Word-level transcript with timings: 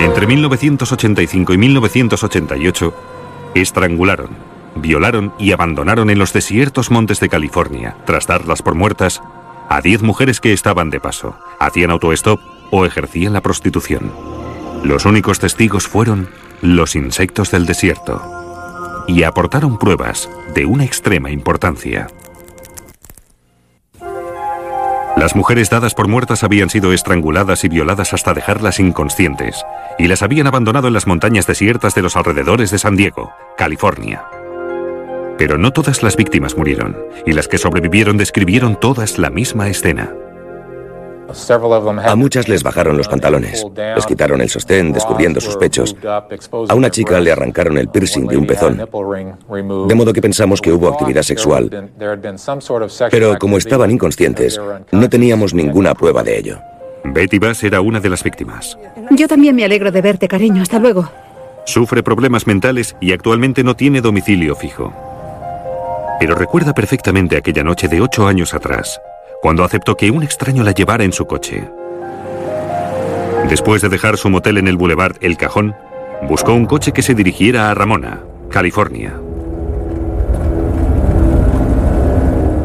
Entre 0.00 0.26
1985 0.26 1.54
y 1.54 1.58
1988, 1.58 2.94
estrangularon, 3.54 4.30
violaron 4.76 5.34
y 5.38 5.52
abandonaron 5.52 6.08
en 6.08 6.18
los 6.18 6.32
desiertos 6.32 6.90
montes 6.90 7.20
de 7.20 7.28
California, 7.28 7.96
tras 8.06 8.26
darlas 8.26 8.62
por 8.62 8.74
muertas, 8.74 9.22
a 9.68 9.80
10 9.80 10.02
mujeres 10.02 10.40
que 10.40 10.52
estaban 10.52 10.90
de 10.90 11.00
paso, 11.00 11.36
hacían 11.58 11.90
autostop 11.90 12.40
o 12.70 12.86
ejercían 12.86 13.32
la 13.32 13.40
prostitución. 13.40 14.12
Los 14.84 15.04
únicos 15.04 15.40
testigos 15.40 15.88
fueron 15.88 16.28
los 16.60 16.94
insectos 16.94 17.50
del 17.50 17.66
desierto 17.66 18.22
y 19.06 19.22
aportaron 19.22 19.78
pruebas 19.78 20.30
de 20.54 20.64
una 20.64 20.84
extrema 20.84 21.30
importancia. 21.30 22.08
Las 25.16 25.36
mujeres 25.36 25.70
dadas 25.70 25.94
por 25.94 26.08
muertas 26.08 26.42
habían 26.42 26.70
sido 26.70 26.92
estranguladas 26.92 27.62
y 27.62 27.68
violadas 27.68 28.12
hasta 28.12 28.34
dejarlas 28.34 28.80
inconscientes, 28.80 29.64
y 29.96 30.08
las 30.08 30.22
habían 30.22 30.48
abandonado 30.48 30.88
en 30.88 30.94
las 30.94 31.06
montañas 31.06 31.46
desiertas 31.46 31.94
de 31.94 32.02
los 32.02 32.16
alrededores 32.16 32.72
de 32.72 32.78
San 32.78 32.96
Diego, 32.96 33.32
California. 33.56 34.24
Pero 35.38 35.56
no 35.56 35.72
todas 35.72 36.02
las 36.02 36.16
víctimas 36.16 36.56
murieron, 36.56 36.96
y 37.24 37.32
las 37.32 37.46
que 37.46 37.58
sobrevivieron 37.58 38.16
describieron 38.16 38.78
todas 38.78 39.18
la 39.18 39.30
misma 39.30 39.68
escena. 39.68 40.12
A 42.04 42.14
muchas 42.16 42.48
les 42.48 42.62
bajaron 42.62 42.96
los 42.96 43.08
pantalones, 43.08 43.64
les 43.74 44.06
quitaron 44.06 44.40
el 44.40 44.48
sostén 44.48 44.92
descubriendo 44.92 45.40
sus 45.40 45.56
pechos. 45.56 45.96
A 46.68 46.74
una 46.74 46.90
chica 46.90 47.20
le 47.20 47.32
arrancaron 47.32 47.78
el 47.78 47.88
piercing 47.88 48.26
de 48.26 48.36
un 48.36 48.46
pezón, 48.46 48.76
de 48.76 49.94
modo 49.94 50.12
que 50.12 50.22
pensamos 50.22 50.60
que 50.60 50.72
hubo 50.72 50.88
actividad 50.88 51.22
sexual. 51.22 51.70
Pero 53.10 53.38
como 53.38 53.58
estaban 53.58 53.90
inconscientes, 53.90 54.60
no 54.92 55.08
teníamos 55.08 55.54
ninguna 55.54 55.94
prueba 55.94 56.22
de 56.22 56.38
ello. 56.38 56.58
Betty 57.04 57.38
Bass 57.38 57.62
era 57.62 57.80
una 57.80 58.00
de 58.00 58.08
las 58.08 58.22
víctimas. 58.22 58.78
Yo 59.10 59.28
también 59.28 59.54
me 59.54 59.64
alegro 59.64 59.92
de 59.92 60.00
verte, 60.00 60.26
cariño. 60.26 60.62
Hasta 60.62 60.78
luego. 60.78 61.10
Sufre 61.66 62.02
problemas 62.02 62.46
mentales 62.46 62.96
y 63.00 63.12
actualmente 63.12 63.62
no 63.62 63.76
tiene 63.76 64.00
domicilio 64.00 64.56
fijo. 64.56 64.92
Pero 66.18 66.34
recuerda 66.34 66.72
perfectamente 66.72 67.36
aquella 67.36 67.62
noche 67.62 67.88
de 67.88 68.00
ocho 68.00 68.26
años 68.26 68.54
atrás, 68.54 69.00
cuando 69.42 69.64
aceptó 69.64 69.96
que 69.96 70.10
un 70.10 70.22
extraño 70.22 70.62
la 70.62 70.72
llevara 70.72 71.04
en 71.04 71.12
su 71.12 71.26
coche. 71.26 71.68
Después 73.48 73.82
de 73.82 73.88
dejar 73.88 74.16
su 74.16 74.30
motel 74.30 74.58
en 74.58 74.68
el 74.68 74.76
boulevard 74.76 75.16
El 75.20 75.36
Cajón, 75.36 75.74
buscó 76.28 76.52
un 76.54 76.66
coche 76.66 76.92
que 76.92 77.02
se 77.02 77.14
dirigiera 77.14 77.70
a 77.70 77.74
Ramona, 77.74 78.20
California. 78.50 79.14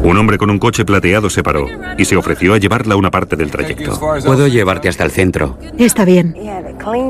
Un 0.02 0.16
hombre 0.16 0.38
con 0.38 0.48
un 0.50 0.58
coche 0.58 0.84
plateado 0.84 1.28
se 1.28 1.42
paró 1.42 1.66
y 1.98 2.04
se 2.06 2.16
ofreció 2.16 2.54
a 2.54 2.58
llevarla 2.58 2.96
una 2.96 3.10
parte 3.10 3.36
del 3.36 3.50
trayecto. 3.50 3.98
Puedo 4.00 4.48
llevarte 4.48 4.88
hasta 4.88 5.04
el 5.04 5.10
centro. 5.10 5.58
Está 5.78 6.04
bien. 6.04 6.34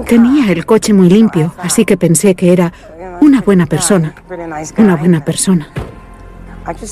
Tenía 0.06 0.50
el 0.50 0.66
coche 0.66 0.92
muy 0.92 1.08
limpio, 1.08 1.54
así 1.58 1.84
que 1.84 1.96
pensé 1.96 2.34
que 2.34 2.52
era 2.52 2.72
una 3.20 3.40
buena 3.42 3.66
persona. 3.66 4.14
Una 4.76 4.96
buena 4.96 5.24
persona. 5.24 5.68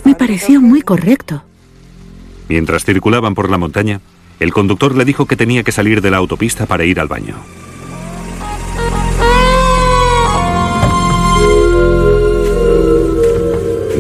Me 0.05 0.15
pareció 0.15 0.61
muy 0.61 0.83
correcto. 0.83 1.43
Mientras 2.49 2.85
circulaban 2.85 3.35
por 3.35 3.51
la 3.51 3.59
montaña, 3.59 4.01
el 4.41 4.53
conductor 4.53 4.97
le 4.97 5.05
dijo 5.05 5.27
que 5.27 5.37
tenía 5.37 5.63
que 5.63 5.73
salir 5.73 6.01
de 6.01 6.11
la 6.11 6.17
autopista 6.17 6.67
para 6.67 6.85
ir 6.85 7.01
al 7.01 7.09
baño. 7.09 7.37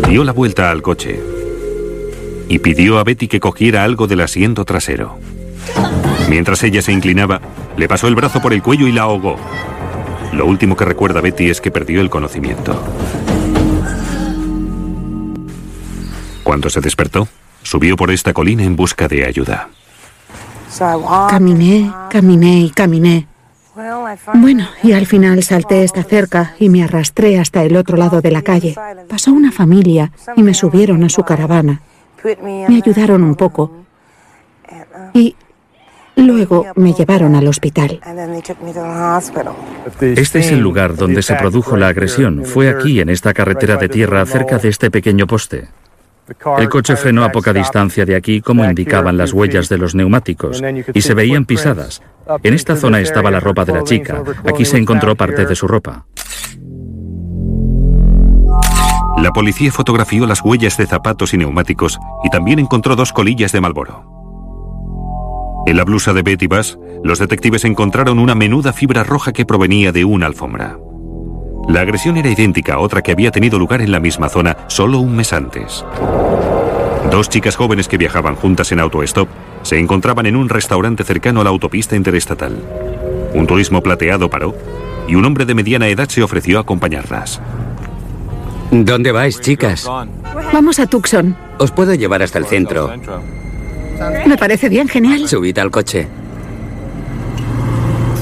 Dio 0.08 0.24
la 0.24 0.32
vuelta 0.32 0.70
al 0.70 0.80
coche 0.80 1.20
y 2.48 2.60
pidió 2.60 2.98
a 2.98 3.04
Betty 3.04 3.28
que 3.28 3.40
cogiera 3.40 3.84
algo 3.84 4.06
del 4.06 4.22
asiento 4.22 4.64
trasero. 4.64 5.18
Mientras 6.30 6.62
ella 6.62 6.80
se 6.80 6.92
inclinaba, 6.92 7.42
le 7.76 7.88
pasó 7.88 8.08
el 8.08 8.14
brazo 8.14 8.40
por 8.40 8.54
el 8.54 8.62
cuello 8.62 8.86
y 8.86 8.92
la 8.92 9.02
ahogó. 9.02 9.36
Lo 10.32 10.46
último 10.46 10.76
que 10.76 10.86
recuerda 10.86 11.20
Betty 11.20 11.50
es 11.50 11.60
que 11.60 11.70
perdió 11.70 12.00
el 12.00 12.08
conocimiento. 12.08 12.82
Cuando 16.42 16.70
se 16.70 16.80
despertó, 16.80 17.28
subió 17.68 17.96
por 17.96 18.10
esta 18.10 18.32
colina 18.32 18.64
en 18.64 18.76
busca 18.76 19.08
de 19.08 19.26
ayuda. 19.26 19.68
Caminé, 21.28 21.92
caminé 22.10 22.60
y 22.60 22.70
caminé. 22.70 23.26
Bueno, 24.34 24.68
y 24.82 24.92
al 24.92 25.06
final 25.06 25.42
salté 25.42 25.84
esta 25.84 26.02
cerca 26.02 26.54
y 26.58 26.68
me 26.68 26.82
arrastré 26.82 27.38
hasta 27.38 27.62
el 27.62 27.76
otro 27.76 27.96
lado 27.96 28.20
de 28.20 28.30
la 28.30 28.42
calle. 28.42 28.74
Pasó 29.08 29.32
una 29.32 29.52
familia 29.52 30.10
y 30.36 30.42
me 30.42 30.54
subieron 30.54 31.04
a 31.04 31.08
su 31.08 31.22
caravana. 31.22 31.82
Me 32.42 32.76
ayudaron 32.76 33.22
un 33.22 33.36
poco 33.36 33.84
y 35.14 35.36
luego 36.16 36.66
me 36.74 36.92
llevaron 36.92 37.36
al 37.36 37.46
hospital. 37.46 38.00
Este 40.00 40.38
es 40.40 40.50
el 40.50 40.60
lugar 40.60 40.96
donde 40.96 41.22
se 41.22 41.34
produjo 41.36 41.76
la 41.76 41.88
agresión. 41.88 42.44
Fue 42.44 42.68
aquí, 42.68 43.00
en 43.00 43.10
esta 43.10 43.32
carretera 43.32 43.76
de 43.76 43.88
tierra, 43.88 44.24
cerca 44.26 44.58
de 44.58 44.70
este 44.70 44.90
pequeño 44.90 45.26
poste. 45.26 45.68
El 46.58 46.68
coche 46.68 46.96
frenó 46.96 47.24
a 47.24 47.32
poca 47.32 47.52
distancia 47.52 48.04
de 48.04 48.16
aquí, 48.16 48.40
como 48.40 48.64
indicaban 48.64 49.16
las 49.16 49.32
huellas 49.32 49.68
de 49.68 49.78
los 49.78 49.94
neumáticos, 49.94 50.62
y 50.92 51.00
se 51.00 51.14
veían 51.14 51.44
pisadas. 51.44 52.02
En 52.42 52.54
esta 52.54 52.76
zona 52.76 53.00
estaba 53.00 53.30
la 53.30 53.40
ropa 53.40 53.64
de 53.64 53.72
la 53.72 53.84
chica. 53.84 54.22
Aquí 54.44 54.64
se 54.64 54.76
encontró 54.76 55.14
parte 55.16 55.46
de 55.46 55.54
su 55.54 55.66
ropa. 55.66 56.06
La 59.22 59.32
policía 59.32 59.72
fotografió 59.72 60.26
las 60.26 60.42
huellas 60.42 60.76
de 60.76 60.86
zapatos 60.86 61.34
y 61.34 61.38
neumáticos 61.38 61.98
y 62.22 62.30
también 62.30 62.60
encontró 62.60 62.94
dos 62.94 63.12
colillas 63.12 63.50
de 63.50 63.60
Malboro. 63.60 64.04
En 65.66 65.76
la 65.76 65.84
blusa 65.84 66.12
de 66.12 66.22
Betty 66.22 66.46
Bass, 66.46 66.78
los 67.02 67.18
detectives 67.18 67.64
encontraron 67.64 68.18
una 68.18 68.34
menuda 68.34 68.72
fibra 68.72 69.02
roja 69.02 69.32
que 69.32 69.44
provenía 69.44 69.92
de 69.92 70.04
una 70.04 70.26
alfombra. 70.26 70.78
La 71.68 71.82
agresión 71.82 72.16
era 72.16 72.30
idéntica 72.30 72.74
a 72.74 72.78
otra 72.78 73.02
que 73.02 73.12
había 73.12 73.30
tenido 73.30 73.58
lugar 73.58 73.82
en 73.82 73.92
la 73.92 74.00
misma 74.00 74.30
zona 74.30 74.56
solo 74.68 75.00
un 75.00 75.14
mes 75.14 75.34
antes. 75.34 75.84
Dos 77.10 77.28
chicas 77.28 77.56
jóvenes 77.56 77.88
que 77.88 77.98
viajaban 77.98 78.36
juntas 78.36 78.72
en 78.72 78.80
autostop 78.80 79.28
se 79.62 79.78
encontraban 79.78 80.24
en 80.24 80.36
un 80.36 80.48
restaurante 80.48 81.04
cercano 81.04 81.42
a 81.42 81.44
la 81.44 81.50
autopista 81.50 81.94
interestatal. 81.94 82.56
Un 83.34 83.46
turismo 83.46 83.82
plateado 83.82 84.30
paró 84.30 84.54
y 85.06 85.14
un 85.14 85.26
hombre 85.26 85.44
de 85.44 85.54
mediana 85.54 85.88
edad 85.88 86.08
se 86.08 86.22
ofreció 86.22 86.56
a 86.56 86.62
acompañarlas. 86.62 87.40
¿Dónde 88.70 89.12
vais, 89.12 89.38
chicas? 89.38 89.86
Vamos 90.52 90.78
a 90.78 90.86
Tucson. 90.86 91.36
Os 91.58 91.70
puedo 91.70 91.92
llevar 91.94 92.22
hasta 92.22 92.38
el 92.38 92.46
centro. 92.46 92.90
Me 94.26 94.38
parece 94.38 94.70
bien, 94.70 94.88
genial. 94.88 95.28
Subid 95.28 95.58
al 95.58 95.70
coche. 95.70 96.08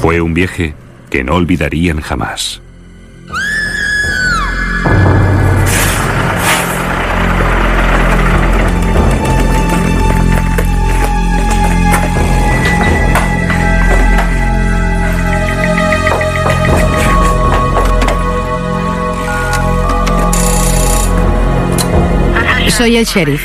Fue 0.01 0.21
un 0.21 0.35
viaje 0.35 0.75
que 1.11 1.23
no 1.23 1.35
olvidarían 1.35 2.01
jamás. 2.01 2.61
Soy 22.77 22.97
el 22.97 23.07
sheriff. 23.07 23.43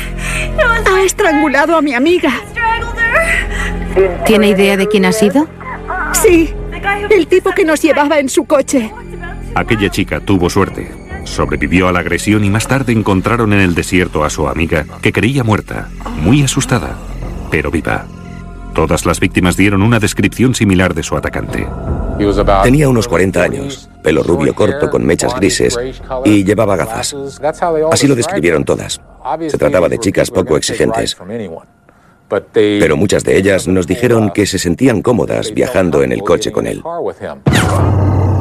Ha 0.86 1.02
estrangulado 1.02 1.74
a 1.74 1.80
mi 1.80 1.94
amiga. 1.94 2.30
¿Tiene 4.26 4.48
idea 4.48 4.76
de 4.76 4.86
quién 4.86 5.06
ha 5.06 5.12
sido? 5.12 5.48
Sí, 6.12 6.52
el 7.08 7.26
tipo 7.26 7.50
que 7.52 7.64
nos 7.64 7.80
llevaba 7.80 8.18
en 8.18 8.28
su 8.28 8.44
coche. 8.44 8.92
Aquella 9.54 9.90
chica 9.90 10.20
tuvo 10.20 10.50
suerte. 10.50 10.92
Sobrevivió 11.24 11.88
a 11.88 11.92
la 11.92 12.00
agresión 12.00 12.44
y 12.44 12.50
más 12.50 12.68
tarde 12.68 12.92
encontraron 12.92 13.54
en 13.54 13.60
el 13.60 13.74
desierto 13.74 14.22
a 14.22 14.28
su 14.28 14.48
amiga, 14.48 14.84
que 15.00 15.12
creía 15.12 15.44
muerta, 15.44 15.88
muy 16.20 16.42
asustada, 16.42 16.98
pero 17.50 17.70
viva. 17.70 18.06
Todas 18.74 19.06
las 19.06 19.18
víctimas 19.18 19.56
dieron 19.56 19.82
una 19.82 19.98
descripción 19.98 20.54
similar 20.54 20.92
de 20.92 21.02
su 21.02 21.16
atacante. 21.16 21.66
Tenía 22.62 22.88
unos 22.88 23.08
40 23.08 23.42
años, 23.42 23.88
pelo 24.02 24.22
rubio 24.22 24.54
corto 24.54 24.90
con 24.90 25.04
mechas 25.04 25.34
grises 25.34 25.78
y 26.24 26.44
llevaba 26.44 26.76
gafas. 26.76 27.14
Así 27.90 28.06
lo 28.06 28.14
describieron 28.14 28.64
todas. 28.64 29.00
Se 29.48 29.58
trataba 29.58 29.88
de 29.88 29.98
chicas 29.98 30.30
poco 30.30 30.56
exigentes. 30.56 31.16
Pero 32.54 32.96
muchas 32.96 33.24
de 33.24 33.36
ellas 33.36 33.68
nos 33.68 33.86
dijeron 33.86 34.30
que 34.30 34.46
se 34.46 34.58
sentían 34.58 35.02
cómodas 35.02 35.52
viajando 35.52 36.02
en 36.02 36.12
el 36.12 36.22
coche 36.22 36.50
con 36.50 36.66
él. 36.66 36.82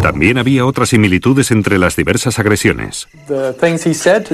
También 0.01 0.37
había 0.37 0.65
otras 0.65 0.89
similitudes 0.89 1.51
entre 1.51 1.77
las 1.77 1.95
diversas 1.95 2.39
agresiones. 2.39 3.07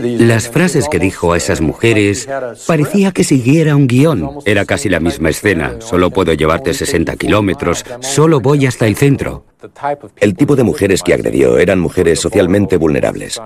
Las 0.04 0.50
frases 0.50 0.88
que 0.90 1.00
dijo 1.00 1.34
a 1.34 1.38
esas 1.38 1.62
mujeres 1.62 2.28
parecía 2.66 3.12
que 3.12 3.24
siguiera 3.24 3.76
un 3.76 3.88
guion. 3.88 4.40
Era 4.46 4.66
casi 4.66 4.90
la 4.90 5.00
misma 5.00 5.30
escena. 5.30 5.76
Solo 5.80 6.10
puedo 6.10 6.34
llevarte 6.34 6.74
60 6.74 7.16
kilómetros. 7.18 7.84
Solo 8.02 8.40
voy 8.40 8.66
hasta 8.66 8.88
el 8.88 8.96
centro. 8.96 9.46
El 10.18 10.36
tipo 10.36 10.56
de 10.56 10.64
mujeres 10.64 11.04
que 11.04 11.14
agredió 11.14 11.58
eran 11.58 11.80
mujeres 11.80 12.20
socialmente 12.20 12.78
vulnerables. 12.78 13.40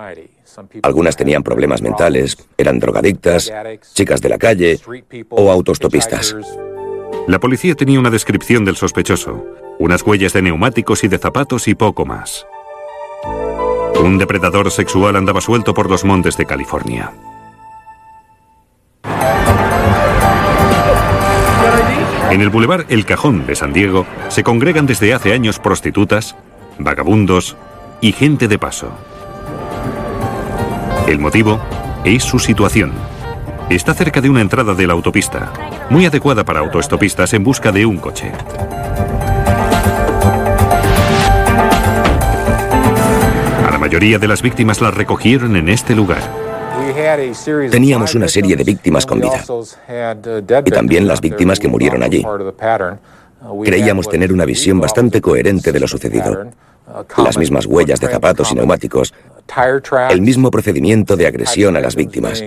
Algunas 0.82 1.16
tenían 1.16 1.42
problemas 1.42 1.82
mentales, 1.82 2.36
eran 2.58 2.78
drogadictas, 2.78 3.50
chicas 3.94 4.20
de 4.20 4.28
la 4.28 4.38
calle 4.38 4.78
o 5.30 5.50
autostopistas. 5.50 6.36
La 7.26 7.38
policía 7.38 7.74
tenía 7.74 8.00
una 8.00 8.10
descripción 8.10 8.64
del 8.64 8.76
sospechoso, 8.76 9.46
unas 9.78 10.02
huellas 10.02 10.32
de 10.32 10.42
neumáticos 10.42 11.04
y 11.04 11.08
de 11.08 11.18
zapatos 11.18 11.68
y 11.68 11.74
poco 11.74 12.04
más. 12.04 12.46
Un 14.02 14.18
depredador 14.18 14.70
sexual 14.70 15.16
andaba 15.16 15.40
suelto 15.40 15.74
por 15.74 15.88
los 15.88 16.04
montes 16.04 16.36
de 16.36 16.46
California. 16.46 17.12
En 22.32 22.40
el 22.40 22.48
bulevar 22.48 22.86
El 22.88 23.04
Cajón 23.04 23.46
de 23.46 23.54
San 23.54 23.72
Diego 23.72 24.06
se 24.28 24.42
congregan 24.42 24.86
desde 24.86 25.12
hace 25.12 25.34
años 25.34 25.58
prostitutas, 25.58 26.34
vagabundos 26.78 27.56
y 28.00 28.12
gente 28.12 28.48
de 28.48 28.58
paso. 28.58 28.90
El 31.06 31.18
motivo 31.18 31.60
es 32.04 32.24
su 32.24 32.38
situación. 32.38 32.92
Está 33.68 33.92
cerca 33.94 34.20
de 34.20 34.30
una 34.30 34.40
entrada 34.40 34.74
de 34.74 34.86
la 34.86 34.94
autopista, 34.94 35.52
muy 35.90 36.06
adecuada 36.06 36.42
para 36.44 36.60
autoestopistas 36.60 37.34
en 37.34 37.44
busca 37.44 37.70
de 37.70 37.86
un 37.86 37.98
coche. 37.98 38.32
Mayoría 43.92 44.18
de 44.18 44.26
las 44.26 44.40
víctimas 44.40 44.80
las 44.80 44.94
recogieron 44.94 45.54
en 45.54 45.68
este 45.68 45.94
lugar. 45.94 46.22
Teníamos 47.70 48.14
una 48.14 48.26
serie 48.26 48.56
de 48.56 48.64
víctimas 48.64 49.04
con 49.04 49.20
vida 49.20 49.44
y 50.64 50.70
también 50.70 51.06
las 51.06 51.20
víctimas 51.20 51.60
que 51.60 51.68
murieron 51.68 52.02
allí. 52.02 52.24
Creíamos 53.62 54.08
tener 54.08 54.32
una 54.32 54.46
visión 54.46 54.80
bastante 54.80 55.20
coherente 55.20 55.72
de 55.72 55.80
lo 55.80 55.86
sucedido. 55.86 56.46
Las 57.18 57.36
mismas 57.36 57.66
huellas 57.66 58.00
de 58.00 58.08
zapatos 58.08 58.50
y 58.52 58.54
neumáticos, 58.54 59.12
el 60.08 60.22
mismo 60.22 60.50
procedimiento 60.50 61.14
de 61.14 61.26
agresión 61.26 61.76
a 61.76 61.80
las 61.80 61.94
víctimas. 61.94 62.42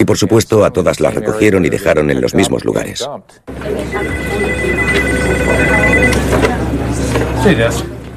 Y 0.00 0.04
por 0.04 0.18
supuesto 0.18 0.64
a 0.64 0.72
todas 0.72 0.98
las 0.98 1.14
recogieron 1.14 1.64
y 1.64 1.68
dejaron 1.68 2.10
en 2.10 2.20
los 2.20 2.34
mismos 2.34 2.64
lugares. 2.64 3.08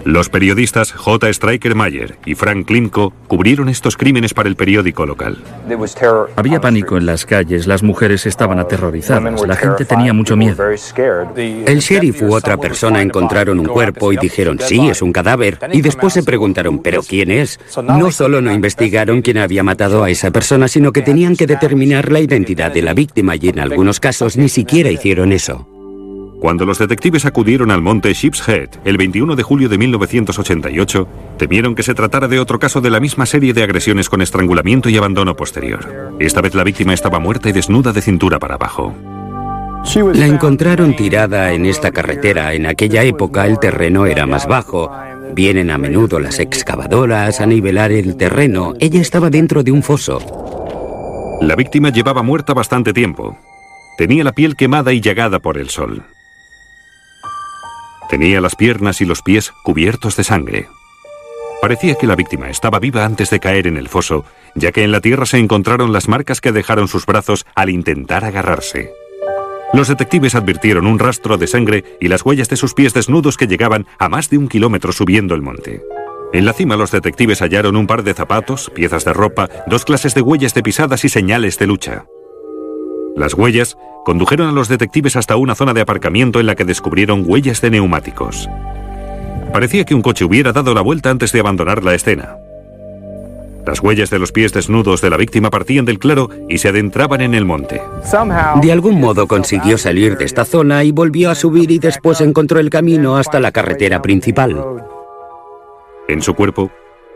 Los 0.08 0.30
periodistas 0.30 0.94
J. 0.94 1.28
Striker 1.28 1.76
Mayer 1.76 2.18
y 2.26 2.36
Frank 2.36 2.66
Klimko 2.66 3.12
cubrieron 3.28 3.68
estos 3.68 3.98
crímenes 3.98 4.34
para 4.34 4.48
el 4.48 4.56
periódico 4.56 5.06
local. 5.06 5.44
Había 6.38 6.62
pánico 6.62 6.96
en 6.96 7.06
las 7.06 7.26
calles, 7.26 7.68
las 7.68 7.84
mujeres 7.84 8.26
estaban 8.26 8.58
aterrorizadas, 8.58 9.46
la 9.46 9.56
gente 9.58 9.84
tenía 9.84 10.14
mucho 10.14 10.38
miedo. 10.38 10.64
El 11.36 11.80
sheriff 11.80 12.22
u 12.22 12.34
otra 12.34 12.56
persona 12.56 13.02
encontraron 13.02 13.60
un 13.60 13.66
cuerpo 13.66 14.14
y 14.14 14.18
dijeron, 14.18 14.60
sí, 14.62 14.88
es 14.88 15.02
un 15.02 15.12
cadáver. 15.12 15.60
Y 15.74 15.82
después 15.82 16.14
se 16.14 16.24
preguntaron, 16.24 16.80
¿pero 16.80 17.04
quién 17.04 17.30
es? 17.30 17.60
No 17.84 18.10
solo 18.10 18.42
no 18.42 18.54
investigaron 18.54 19.22
quién 19.22 19.40
había 19.40 19.62
matado 19.62 20.06
a 20.06 20.10
esa 20.10 20.32
persona, 20.32 20.70
sino 20.70 20.94
que 20.94 21.02
tenían 21.02 21.36
que 21.36 21.48
determinar 21.48 22.14
la 22.14 22.22
identidad 22.22 22.72
de 22.72 22.82
la 22.82 22.94
víctima 22.94 23.36
y 23.36 23.50
en 23.50 23.60
algunos 23.60 24.00
casos 24.00 24.38
ni 24.38 24.48
siquiera 24.48 24.90
hicieron 24.90 25.34
eso. 25.34 25.68
Cuando 26.40 26.66
los 26.66 26.78
detectives 26.78 27.26
acudieron 27.26 27.72
al 27.72 27.82
monte 27.82 28.14
Sheep's 28.14 28.48
Head 28.48 28.70
el 28.86 28.98
21 28.98 29.36
de 29.36 29.44
julio 29.44 29.70
de 29.70 29.78
1988, 29.80 31.08
temieron 31.38 31.74
que 31.74 31.82
se 31.82 31.96
tratara 31.96 32.28
de 32.28 32.40
otro 32.40 32.60
caso 32.60 32.80
de 32.80 32.92
la 32.92 33.00
misma 33.00 33.26
serie 33.26 33.54
de 33.54 33.64
agresiones 33.64 34.08
con 34.08 34.22
estrangulamiento 34.22 34.88
y 34.90 34.98
abandono 34.98 35.36
posterior. 35.36 36.16
Esta 36.20 36.42
vez 36.42 36.54
la 36.54 36.64
víctima 36.64 36.94
estaba 36.94 37.20
muerta 37.20 37.50
y 37.50 37.54
desnuda 37.54 37.92
de 37.92 38.02
cintura 38.02 38.38
para 38.38 38.56
abajo. 38.56 38.94
La 40.14 40.28
encontraron 40.28 40.96
tirada 40.96 41.54
en 41.54 41.66
esta 41.66 41.92
carretera. 41.92 42.54
En 42.54 42.66
aquella 42.66 43.04
época 43.04 43.48
el 43.48 43.58
terreno 43.58 44.06
era 44.06 44.26
más 44.26 44.46
bajo. 44.46 44.92
Vienen 45.34 45.72
a 45.72 45.78
menudo 45.78 46.20
las 46.20 46.40
excavadoras 46.40 47.42
a 47.42 47.46
nivelar 47.46 47.92
el 47.92 48.16
terreno. 48.16 48.74
Ella 48.80 49.02
estaba 49.02 49.30
dentro 49.30 49.64
de 49.64 49.72
un 49.72 49.82
foso. 49.82 50.20
La 51.42 51.56
víctima 51.56 51.90
llevaba 51.90 52.22
muerta 52.22 52.54
bastante 52.54 52.94
tiempo. 52.94 53.38
Tenía 53.98 54.24
la 54.24 54.34
piel 54.34 54.56
quemada 54.56 54.94
y 54.94 55.02
llagada 55.02 55.40
por 55.40 55.58
el 55.58 55.70
sol. 55.70 56.04
Tenía 58.10 58.42
las 58.42 58.56
piernas 58.56 59.02
y 59.02 59.06
los 59.06 59.22
pies 59.22 59.52
cubiertos 59.64 60.16
de 60.16 60.24
sangre. 60.24 60.68
Parecía 61.62 61.96
que 61.96 62.08
la 62.08 62.16
víctima 62.16 62.50
estaba 62.50 62.80
viva 62.80 63.04
antes 63.04 63.30
de 63.30 63.40
caer 63.40 63.68
en 63.68 63.78
el 63.78 63.90
foso, 63.90 64.26
ya 64.56 64.72
que 64.72 64.84
en 64.84 64.92
la 64.92 65.02
tierra 65.02 65.26
se 65.26 65.40
encontraron 65.40 65.92
las 65.92 66.08
marcas 66.08 66.40
que 66.40 66.52
dejaron 66.52 66.88
sus 66.88 67.06
brazos 67.06 67.46
al 67.56 67.70
intentar 67.70 68.24
agarrarse. 68.24 68.92
Los 69.74 69.90
detectives 69.90 70.36
advirtieron 70.36 70.88
un 70.88 71.00
rastro 71.00 71.38
de 71.38 71.48
sangre 71.48 71.84
y 72.00 72.08
las 72.08 72.26
huellas 72.26 72.48
de 72.48 72.56
sus 72.56 72.74
pies 72.74 72.94
desnudos 72.94 73.36
que 73.36 73.48
llegaban 73.48 73.86
a 73.98 74.08
más 74.08 74.30
de 74.30 74.38
un 74.38 74.48
kilómetro 74.48 74.94
subiendo 74.94 75.36
el 75.36 75.42
monte. 75.42 75.82
En 76.32 76.46
la 76.46 76.54
cima 76.54 76.78
los 76.78 76.92
detectives 76.92 77.42
hallaron 77.42 77.76
un 77.76 77.88
par 77.88 78.04
de 78.04 78.14
zapatos, 78.14 78.72
piezas 78.74 79.04
de 79.04 79.14
ropa, 79.14 79.50
dos 79.68 79.84
clases 79.84 80.14
de 80.14 80.22
huellas 80.22 80.54
de 80.54 80.64
pisadas 80.64 81.04
y 81.06 81.10
señales 81.10 81.58
de 81.58 81.68
lucha. 81.68 82.06
Las 83.18 83.34
huellas 83.34 83.80
condujeron 84.06 84.48
a 84.48 84.52
los 84.52 84.70
detectives 84.70 85.16
hasta 85.16 85.38
una 85.38 85.56
zona 85.56 85.74
de 85.74 85.82
aparcamiento 85.82 86.40
en 86.40 86.46
la 86.46 86.54
que 86.54 86.66
descubrieron 86.66 87.24
huellas 87.26 87.62
de 87.62 87.72
neumáticos. 87.72 88.48
Parecía 89.52 89.86
que 89.86 89.96
un 89.96 90.04
coche 90.04 90.24
hubiera 90.24 90.54
dado 90.54 90.76
la 90.76 90.82
vuelta 90.82 91.10
antes 91.10 91.32
de 91.32 91.40
abandonar 91.40 91.84
la 91.84 91.96
escena. 91.96 92.38
Las 93.66 93.82
huellas 93.82 94.12
de 94.12 94.20
los 94.20 94.32
pies 94.32 94.54
desnudos 94.54 95.02
de 95.02 95.10
la 95.10 95.18
víctima 95.18 95.50
partían 95.50 95.84
del 95.84 95.98
claro 95.98 96.30
y 96.48 96.60
se 96.60 96.70
adentraban 96.70 97.22
en 97.22 97.34
el 97.34 97.44
monte. 97.44 97.82
De 98.62 98.72
algún 98.72 99.02
modo 99.02 99.28
consiguió 99.28 99.80
salir 99.80 100.16
de 100.16 100.26
esta 100.26 100.46
zona 100.46 100.84
y 100.84 100.92
volvió 100.92 101.32
a 101.32 101.36
subir 101.36 101.72
y 101.72 101.80
después 101.80 102.22
encontró 102.22 102.60
el 102.60 102.70
camino 102.70 103.18
hasta 103.18 103.40
la 103.40 103.52
carretera 103.52 104.00
principal. 104.04 104.56
En 106.08 106.22
su 106.22 106.36
cuerpo, 106.36 106.72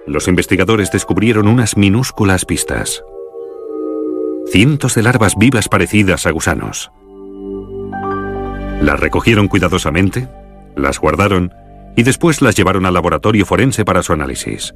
los 0.07 0.27
investigadores 0.27 0.92
descubrieron 0.92 1.48
unas 1.48 1.77
minúsculas 1.77 2.44
pistas 2.44 3.03
cientos 4.49 4.95
de 4.95 5.03
larvas 5.03 5.35
vivas 5.38 5.69
parecidas 5.69 6.25
a 6.25 6.31
gusanos. 6.31 6.91
Las 8.81 9.00
recogieron 9.00 9.48
cuidadosamente, 9.48 10.27
las 10.75 11.00
guardaron 11.00 11.53
y 11.95 12.03
después 12.03 12.41
las 12.41 12.55
llevaron 12.55 12.86
al 12.86 12.93
laboratorio 12.93 13.45
forense 13.45 13.86
para 13.86 14.03
su 14.03 14.13
análisis. 14.13 14.74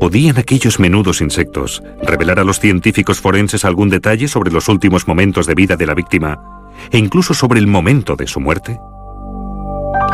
¿Podían 0.00 0.38
aquellos 0.38 0.78
menudos 0.78 1.20
insectos 1.20 1.82
revelar 2.02 2.38
a 2.38 2.44
los 2.44 2.60
científicos 2.60 3.20
forenses 3.20 3.64
algún 3.64 3.90
detalle 3.90 4.28
sobre 4.28 4.52
los 4.52 4.68
últimos 4.68 5.08
momentos 5.08 5.46
de 5.46 5.54
vida 5.54 5.76
de 5.76 5.86
la 5.86 5.94
víctima 5.94 6.38
e 6.92 6.98
incluso 6.98 7.34
sobre 7.34 7.58
el 7.58 7.66
momento 7.66 8.14
de 8.14 8.28
su 8.28 8.40
muerte? 8.40 8.78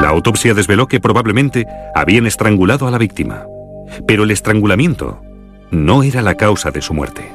La 0.01 0.09
autopsia 0.09 0.55
desveló 0.55 0.89
que 0.89 1.01
probablemente 1.01 1.67
habían 1.95 2.27
estrangulado 2.27 2.89
a 2.89 2.91
la 2.91 2.99
víctima, 2.99 3.45
pero 4.07 4.25
el 4.25 4.31
estrangulamiento 4.31 5.21
no 5.75 6.03
era 6.03 6.23
la 6.23 6.37
causa 6.37 6.71
de 6.71 6.81
su 6.81 6.95
muerte. 6.95 7.31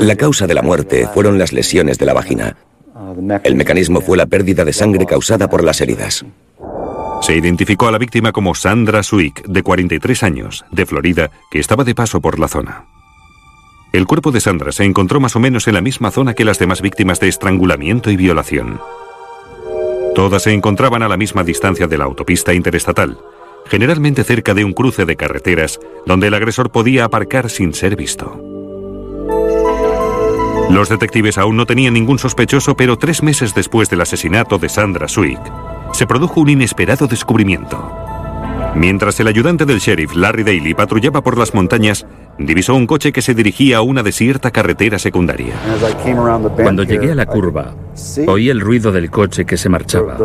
La 0.00 0.16
causa 0.16 0.46
de 0.46 0.54
la 0.54 0.62
muerte 0.62 1.08
fueron 1.12 1.38
las 1.38 1.52
lesiones 1.52 1.98
de 1.98 2.06
la 2.06 2.14
vagina. 2.14 2.56
El 3.44 3.54
mecanismo 3.54 4.00
fue 4.00 4.16
la 4.16 4.26
pérdida 4.26 4.64
de 4.64 4.72
sangre 4.72 5.06
causada 5.06 5.48
por 5.48 5.62
las 5.62 5.80
heridas. 5.80 6.24
Se 7.20 7.34
identificó 7.34 7.88
a 7.88 7.92
la 7.92 7.98
víctima 7.98 8.32
como 8.32 8.54
Sandra 8.54 9.02
Suick, 9.02 9.44
de 9.46 9.62
43 9.62 10.22
años, 10.22 10.64
de 10.70 10.86
Florida, 10.86 11.30
que 11.50 11.58
estaba 11.58 11.84
de 11.84 11.94
paso 11.94 12.20
por 12.20 12.38
la 12.38 12.48
zona. 12.48 12.84
El 13.92 14.06
cuerpo 14.06 14.30
de 14.30 14.40
Sandra 14.40 14.72
se 14.72 14.84
encontró 14.84 15.20
más 15.20 15.36
o 15.36 15.40
menos 15.40 15.66
en 15.68 15.74
la 15.74 15.80
misma 15.80 16.10
zona 16.10 16.34
que 16.34 16.44
las 16.44 16.58
demás 16.58 16.82
víctimas 16.82 17.20
de 17.20 17.28
estrangulamiento 17.28 18.10
y 18.10 18.16
violación. 18.16 18.80
Todas 20.14 20.42
se 20.42 20.52
encontraban 20.52 21.02
a 21.02 21.08
la 21.08 21.16
misma 21.16 21.44
distancia 21.44 21.86
de 21.86 21.98
la 21.98 22.04
autopista 22.04 22.52
interestatal, 22.52 23.18
generalmente 23.68 24.24
cerca 24.24 24.54
de 24.54 24.64
un 24.64 24.72
cruce 24.72 25.04
de 25.04 25.16
carreteras 25.16 25.78
donde 26.06 26.28
el 26.28 26.34
agresor 26.34 26.70
podía 26.70 27.04
aparcar 27.04 27.50
sin 27.50 27.74
ser 27.74 27.96
visto. 27.96 28.40
Los 30.70 30.88
detectives 30.88 31.38
aún 31.38 31.56
no 31.56 31.64
tenían 31.64 31.94
ningún 31.94 32.18
sospechoso, 32.18 32.76
pero 32.76 32.98
tres 32.98 33.22
meses 33.22 33.54
después 33.54 33.88
del 33.88 34.00
asesinato 34.00 34.58
de 34.58 34.68
Sandra 34.68 35.06
Swick, 35.06 35.40
se 35.92 36.06
produjo 36.06 36.40
un 36.40 36.50
inesperado 36.50 37.06
descubrimiento. 37.06 37.92
Mientras 38.74 39.18
el 39.20 39.28
ayudante 39.28 39.64
del 39.64 39.78
sheriff, 39.78 40.14
Larry 40.14 40.42
Daly, 40.42 40.74
patrullaba 40.74 41.22
por 41.22 41.38
las 41.38 41.54
montañas, 41.54 42.04
divisó 42.38 42.74
un 42.74 42.86
coche 42.86 43.12
que 43.12 43.22
se 43.22 43.34
dirigía 43.34 43.78
a 43.78 43.82
una 43.82 44.02
desierta 44.02 44.50
carretera 44.50 44.98
secundaria. 44.98 45.54
Cuando 46.62 46.82
llegué 46.82 47.12
a 47.12 47.14
la 47.14 47.26
curva, 47.26 47.74
oí 48.26 48.50
el 48.50 48.60
ruido 48.60 48.92
del 48.92 49.10
coche 49.10 49.46
que 49.46 49.56
se 49.56 49.68
marchaba. 49.68 50.16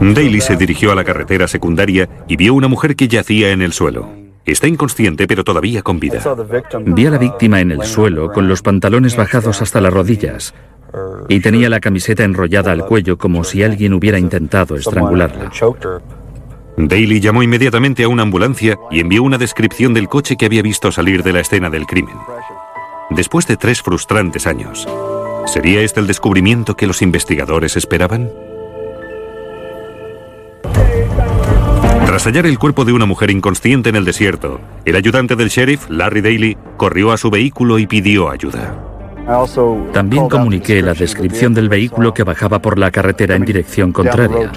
Daly 0.00 0.40
se 0.40 0.56
dirigió 0.56 0.92
a 0.92 0.94
la 0.94 1.04
carretera 1.04 1.48
secundaria 1.48 2.08
y 2.28 2.36
vio 2.36 2.54
una 2.54 2.68
mujer 2.68 2.96
que 2.96 3.08
yacía 3.08 3.50
en 3.50 3.62
el 3.62 3.72
suelo. 3.72 4.08
Está 4.44 4.66
inconsciente, 4.66 5.26
pero 5.26 5.44
todavía 5.44 5.82
con 5.82 6.00
vida. 6.00 6.22
Vi 6.84 7.06
a 7.06 7.10
la 7.10 7.18
víctima 7.18 7.60
en 7.60 7.70
el 7.70 7.82
suelo 7.82 8.32
con 8.32 8.48
los 8.48 8.62
pantalones 8.62 9.16
bajados 9.16 9.60
hasta 9.60 9.80
las 9.80 9.92
rodillas 9.92 10.54
y 11.28 11.40
tenía 11.40 11.68
la 11.68 11.80
camiseta 11.80 12.24
enrollada 12.24 12.72
al 12.72 12.86
cuello 12.86 13.18
como 13.18 13.44
si 13.44 13.62
alguien 13.62 13.92
hubiera 13.92 14.18
intentado 14.18 14.76
estrangularla. 14.76 15.50
Daly 16.78 17.20
llamó 17.20 17.42
inmediatamente 17.42 18.04
a 18.04 18.08
una 18.08 18.22
ambulancia 18.22 18.78
y 18.90 19.00
envió 19.00 19.22
una 19.22 19.36
descripción 19.36 19.94
del 19.94 20.08
coche 20.08 20.36
que 20.36 20.46
había 20.46 20.62
visto 20.62 20.92
salir 20.92 21.22
de 21.22 21.32
la 21.32 21.40
escena 21.40 21.70
del 21.70 21.86
crimen. 21.86 22.16
Después 23.10 23.46
de 23.46 23.56
tres 23.56 23.82
frustrantes 23.82 24.46
años, 24.46 24.86
¿sería 25.46 25.80
este 25.80 26.00
el 26.00 26.06
descubrimiento 26.06 26.76
que 26.76 26.86
los 26.86 27.02
investigadores 27.02 27.76
esperaban? 27.76 28.30
Tras 32.18 32.26
hallar 32.26 32.46
el 32.46 32.58
cuerpo 32.58 32.84
de 32.84 32.92
una 32.92 33.06
mujer 33.06 33.30
inconsciente 33.30 33.90
en 33.90 33.94
el 33.94 34.04
desierto, 34.04 34.60
el 34.84 34.96
ayudante 34.96 35.36
del 35.36 35.50
sheriff, 35.50 35.88
Larry 35.88 36.20
Daly, 36.20 36.58
corrió 36.76 37.12
a 37.12 37.16
su 37.16 37.30
vehículo 37.30 37.78
y 37.78 37.86
pidió 37.86 38.28
ayuda. 38.28 38.76
También 39.92 40.28
comuniqué 40.28 40.82
la 40.82 40.94
descripción 40.94 41.54
del 41.54 41.68
vehículo 41.68 42.12
que 42.12 42.24
bajaba 42.24 42.58
por 42.58 42.76
la 42.76 42.90
carretera 42.90 43.36
en 43.36 43.44
dirección 43.44 43.92
contraria. 43.92 44.50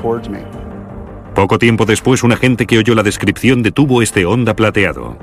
Poco 1.35 1.59
tiempo 1.59 1.85
después, 1.85 2.23
un 2.23 2.31
agente 2.31 2.65
que 2.65 2.79
oyó 2.79 2.95
la 2.95 3.03
descripción 3.03 3.61
detuvo 3.61 4.01
este 4.01 4.25
Honda 4.25 4.55
plateado. 4.55 5.15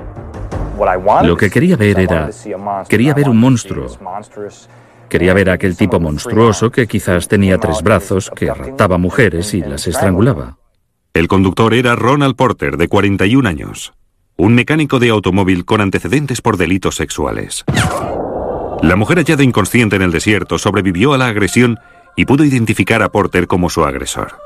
Lo 1.23 1.35
que 1.35 1.49
quería 1.49 1.75
ver 1.75 1.99
era... 1.99 2.29
Quería 2.87 3.13
ver 3.13 3.27
un 3.27 3.37
monstruo. 3.37 3.87
Quería 5.09 5.33
ver 5.33 5.49
a 5.49 5.53
aquel 5.55 5.75
tipo 5.75 5.99
monstruoso 5.99 6.71
que 6.71 6.87
quizás 6.87 7.27
tenía 7.27 7.57
tres 7.57 7.83
brazos, 7.83 8.31
que 8.33 8.45
raptaba 8.45 8.97
mujeres 8.97 9.53
y 9.53 9.59
las 9.59 9.85
estrangulaba. 9.87 10.58
El 11.13 11.27
conductor 11.27 11.73
era 11.73 11.95
Ronald 11.95 12.35
Porter, 12.35 12.77
de 12.77 12.87
41 12.87 13.49
años, 13.49 13.93
un 14.37 14.53
mecánico 14.53 14.99
de 14.99 15.09
automóvil 15.09 15.65
con 15.65 15.81
antecedentes 15.81 16.41
por 16.41 16.55
delitos 16.57 16.95
sexuales. 16.95 17.65
La 18.83 18.95
mujer 18.95 19.17
hallada 19.17 19.43
inconsciente 19.43 19.95
en 19.95 20.03
el 20.03 20.11
desierto 20.11 20.59
sobrevivió 20.59 21.13
a 21.13 21.17
la 21.17 21.27
agresión 21.27 21.79
y 22.15 22.25
pudo 22.25 22.45
identificar 22.45 23.01
a 23.01 23.09
Porter 23.09 23.47
como 23.47 23.69
su 23.69 23.83
agresor. 23.83 24.37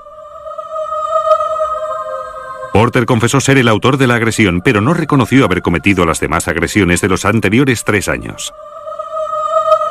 Porter 2.71 3.05
confesó 3.05 3.39
ser 3.41 3.57
el 3.57 3.67
autor 3.67 3.97
de 3.97 4.07
la 4.07 4.15
agresión, 4.15 4.61
pero 4.61 4.81
no 4.81 4.93
reconoció 4.93 5.45
haber 5.45 5.61
cometido 5.61 6.05
las 6.05 6.19
demás 6.19 6.47
agresiones 6.47 7.01
de 7.01 7.09
los 7.09 7.25
anteriores 7.25 7.83
tres 7.83 8.07
años. 8.07 8.53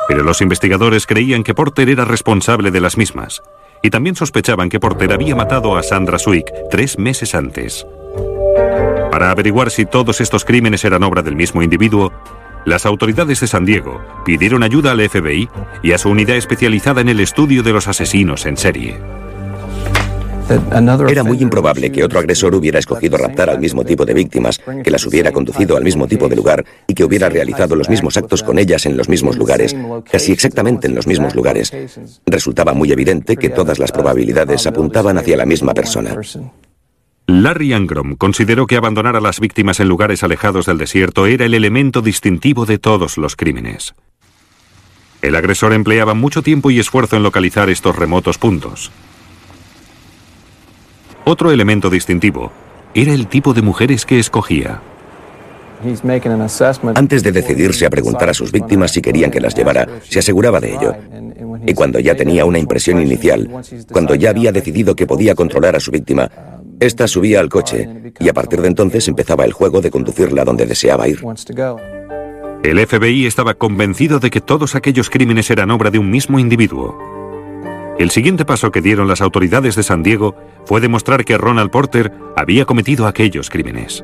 Pero 0.07 0.23
los 0.23 0.41
investigadores 0.41 1.05
creían 1.05 1.43
que 1.43 1.53
Porter 1.53 1.89
era 1.89 2.03
responsable 2.03 2.71
de 2.71 2.81
las 2.81 2.97
mismas, 2.97 3.41
y 3.83 3.89
también 3.89 4.15
sospechaban 4.15 4.69
que 4.69 4.79
Porter 4.79 5.13
había 5.13 5.35
matado 5.35 5.77
a 5.77 5.83
Sandra 5.83 6.17
Swick 6.17 6.51
tres 6.71 6.97
meses 6.97 7.35
antes. 7.35 7.85
Para 9.11 9.29
averiguar 9.29 9.69
si 9.69 9.85
todos 9.85 10.21
estos 10.21 10.45
crímenes 10.45 10.83
eran 10.85 11.03
obra 11.03 11.21
del 11.21 11.35
mismo 11.35 11.61
individuo, 11.61 12.11
las 12.65 12.85
autoridades 12.85 13.41
de 13.41 13.47
San 13.47 13.65
Diego 13.65 14.01
pidieron 14.25 14.63
ayuda 14.63 14.91
al 14.91 15.07
FBI 15.07 15.49
y 15.83 15.91
a 15.91 15.97
su 15.97 16.09
unidad 16.09 16.37
especializada 16.37 17.01
en 17.01 17.09
el 17.09 17.19
estudio 17.19 17.61
de 17.61 17.73
los 17.73 17.87
asesinos 17.87 18.45
en 18.45 18.57
serie. 18.57 18.99
Era 20.49 21.23
muy 21.23 21.41
improbable 21.41 21.91
que 21.91 22.03
otro 22.03 22.19
agresor 22.19 22.53
hubiera 22.55 22.79
escogido 22.79 23.17
raptar 23.17 23.49
al 23.49 23.59
mismo 23.59 23.83
tipo 23.83 24.05
de 24.05 24.13
víctimas, 24.13 24.59
que 24.83 24.91
las 24.91 25.05
hubiera 25.05 25.31
conducido 25.31 25.77
al 25.77 25.83
mismo 25.83 26.07
tipo 26.07 26.27
de 26.27 26.35
lugar 26.35 26.65
y 26.87 26.93
que 26.93 27.03
hubiera 27.03 27.29
realizado 27.29 27.75
los 27.75 27.89
mismos 27.89 28.17
actos 28.17 28.43
con 28.43 28.59
ellas 28.59 28.85
en 28.85 28.97
los 28.97 29.09
mismos 29.09 29.37
lugares, 29.37 29.75
casi 30.09 30.31
exactamente 30.31 30.87
en 30.87 30.95
los 30.95 31.07
mismos 31.07 31.35
lugares. 31.35 31.71
Resultaba 32.25 32.73
muy 32.73 32.91
evidente 32.91 33.37
que 33.37 33.49
todas 33.49 33.79
las 33.79 33.91
probabilidades 33.91 34.67
apuntaban 34.67 35.17
hacia 35.17 35.37
la 35.37 35.45
misma 35.45 35.73
persona. 35.73 36.15
Larry 37.25 37.71
Angrom 37.71 38.15
consideró 38.15 38.67
que 38.67 38.75
abandonar 38.75 39.15
a 39.15 39.21
las 39.21 39.39
víctimas 39.39 39.79
en 39.79 39.87
lugares 39.87 40.23
alejados 40.23 40.65
del 40.65 40.77
desierto 40.77 41.25
era 41.25 41.45
el 41.45 41.53
elemento 41.53 42.01
distintivo 42.01 42.65
de 42.65 42.79
todos 42.79 43.17
los 43.17 43.37
crímenes. 43.37 43.93
El 45.21 45.37
agresor 45.37 45.71
empleaba 45.71 46.13
mucho 46.13 46.41
tiempo 46.41 46.69
y 46.69 46.79
esfuerzo 46.79 47.15
en 47.15 47.23
localizar 47.23 47.69
estos 47.69 47.95
remotos 47.95 48.37
puntos. 48.37 48.91
Otro 51.25 51.51
elemento 51.51 51.89
distintivo 51.89 52.51
era 52.93 53.13
el 53.13 53.27
tipo 53.27 53.53
de 53.53 53.61
mujeres 53.61 54.05
que 54.05 54.19
escogía. 54.19 54.81
Antes 56.95 57.23
de 57.23 57.31
decidirse 57.31 57.85
a 57.85 57.89
preguntar 57.89 58.29
a 58.29 58.33
sus 58.33 58.51
víctimas 58.51 58.91
si 58.91 59.01
querían 59.01 59.31
que 59.31 59.39
las 59.39 59.55
llevara, 59.55 59.87
se 60.03 60.19
aseguraba 60.19 60.59
de 60.59 60.75
ello. 60.75 60.95
Y 61.65 61.73
cuando 61.73 61.99
ya 61.99 62.15
tenía 62.15 62.45
una 62.45 62.59
impresión 62.59 63.01
inicial, 63.01 63.49
cuando 63.91 64.15
ya 64.15 64.31
había 64.31 64.51
decidido 64.51 64.95
que 64.95 65.07
podía 65.07 65.33
controlar 65.33 65.75
a 65.75 65.79
su 65.79 65.91
víctima, 65.91 66.29
ésta 66.79 67.07
subía 67.07 67.39
al 67.39 67.49
coche 67.49 68.13
y 68.19 68.29
a 68.29 68.33
partir 68.33 68.61
de 68.61 68.67
entonces 68.67 69.07
empezaba 69.07 69.45
el 69.45 69.53
juego 69.53 69.81
de 69.81 69.91
conducirla 69.91 70.43
donde 70.43 70.65
deseaba 70.65 71.07
ir. 71.07 71.21
El 72.63 72.85
FBI 72.85 73.25
estaba 73.25 73.53
convencido 73.53 74.19
de 74.19 74.29
que 74.29 74.41
todos 74.41 74.75
aquellos 74.75 75.09
crímenes 75.09 75.49
eran 75.51 75.71
obra 75.71 75.89
de 75.89 75.99
un 75.99 76.09
mismo 76.09 76.39
individuo. 76.39 77.12
El 77.99 78.09
siguiente 78.09 78.43
paso 78.45 78.71
que 78.71 78.81
dieron 78.81 79.07
las 79.07 79.21
autoridades 79.21 79.75
de 79.75 79.83
San 79.83 80.03
Diego 80.03 80.35
fue 80.65 80.81
demostrar 80.81 81.25
que 81.25 81.37
Ronald 81.37 81.69
Porter 81.69 82.11
había 82.35 82.65
cometido 82.65 83.07
aquellos 83.07 83.49
crímenes. 83.49 84.03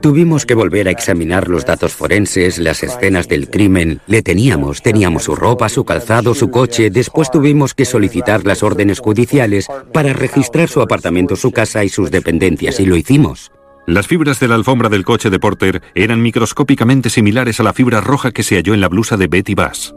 Tuvimos 0.00 0.46
que 0.46 0.54
volver 0.54 0.88
a 0.88 0.90
examinar 0.90 1.48
los 1.48 1.64
datos 1.64 1.92
forenses, 1.92 2.58
las 2.58 2.82
escenas 2.82 3.28
del 3.28 3.48
crimen. 3.48 4.00
Le 4.08 4.22
teníamos, 4.22 4.82
teníamos 4.82 5.24
su 5.24 5.36
ropa, 5.36 5.68
su 5.68 5.84
calzado, 5.84 6.34
su 6.34 6.50
coche. 6.50 6.90
Después 6.90 7.30
tuvimos 7.30 7.72
que 7.72 7.84
solicitar 7.84 8.44
las 8.44 8.64
órdenes 8.64 8.98
judiciales 8.98 9.68
para 9.92 10.12
registrar 10.12 10.68
su 10.68 10.80
apartamento, 10.80 11.36
su 11.36 11.52
casa 11.52 11.84
y 11.84 11.88
sus 11.88 12.10
dependencias, 12.10 12.80
y 12.80 12.86
lo 12.86 12.96
hicimos. 12.96 13.52
Las 13.86 14.08
fibras 14.08 14.40
de 14.40 14.48
la 14.48 14.56
alfombra 14.56 14.88
del 14.88 15.04
coche 15.04 15.30
de 15.30 15.38
Porter 15.38 15.82
eran 15.94 16.20
microscópicamente 16.20 17.08
similares 17.08 17.60
a 17.60 17.62
la 17.62 17.72
fibra 17.72 18.00
roja 18.00 18.32
que 18.32 18.42
se 18.42 18.56
halló 18.56 18.74
en 18.74 18.80
la 18.80 18.88
blusa 18.88 19.16
de 19.16 19.28
Betty 19.28 19.54
Bass. 19.54 19.94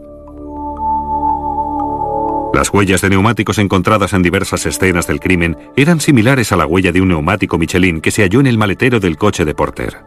Las 2.56 2.74
huellas 2.74 3.02
de 3.02 3.10
neumáticos 3.10 3.58
encontradas 3.58 4.14
en 4.14 4.22
diversas 4.22 4.66
escenas 4.66 5.08
del 5.08 5.20
crimen 5.20 5.58
eran 5.76 6.00
similares 6.00 6.54
a 6.54 6.56
la 6.56 6.66
huella 6.66 6.94
de 6.94 7.02
un 7.02 7.10
neumático 7.10 7.58
Michelin 7.58 8.00
que 8.00 8.12
se 8.12 8.22
halló 8.22 8.40
en 8.40 8.48
el 8.48 8.58
maletero 8.58 9.02
del 9.02 9.18
coche 9.18 9.44
de 9.44 9.54
Porter. 9.54 10.06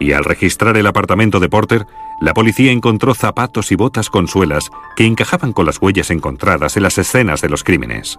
Y 0.00 0.10
al 0.10 0.24
registrar 0.24 0.76
el 0.76 0.88
apartamento 0.88 1.38
de 1.38 1.48
Porter, 1.48 1.86
la 2.20 2.34
policía 2.34 2.72
encontró 2.72 3.14
zapatos 3.14 3.70
y 3.70 3.76
botas 3.76 4.10
con 4.10 4.26
suelas 4.26 4.70
que 4.96 5.06
encajaban 5.06 5.52
con 5.52 5.66
las 5.66 5.80
huellas 5.80 6.10
encontradas 6.10 6.76
en 6.76 6.82
las 6.82 6.98
escenas 6.98 7.42
de 7.42 7.48
los 7.48 7.62
crímenes. 7.62 8.18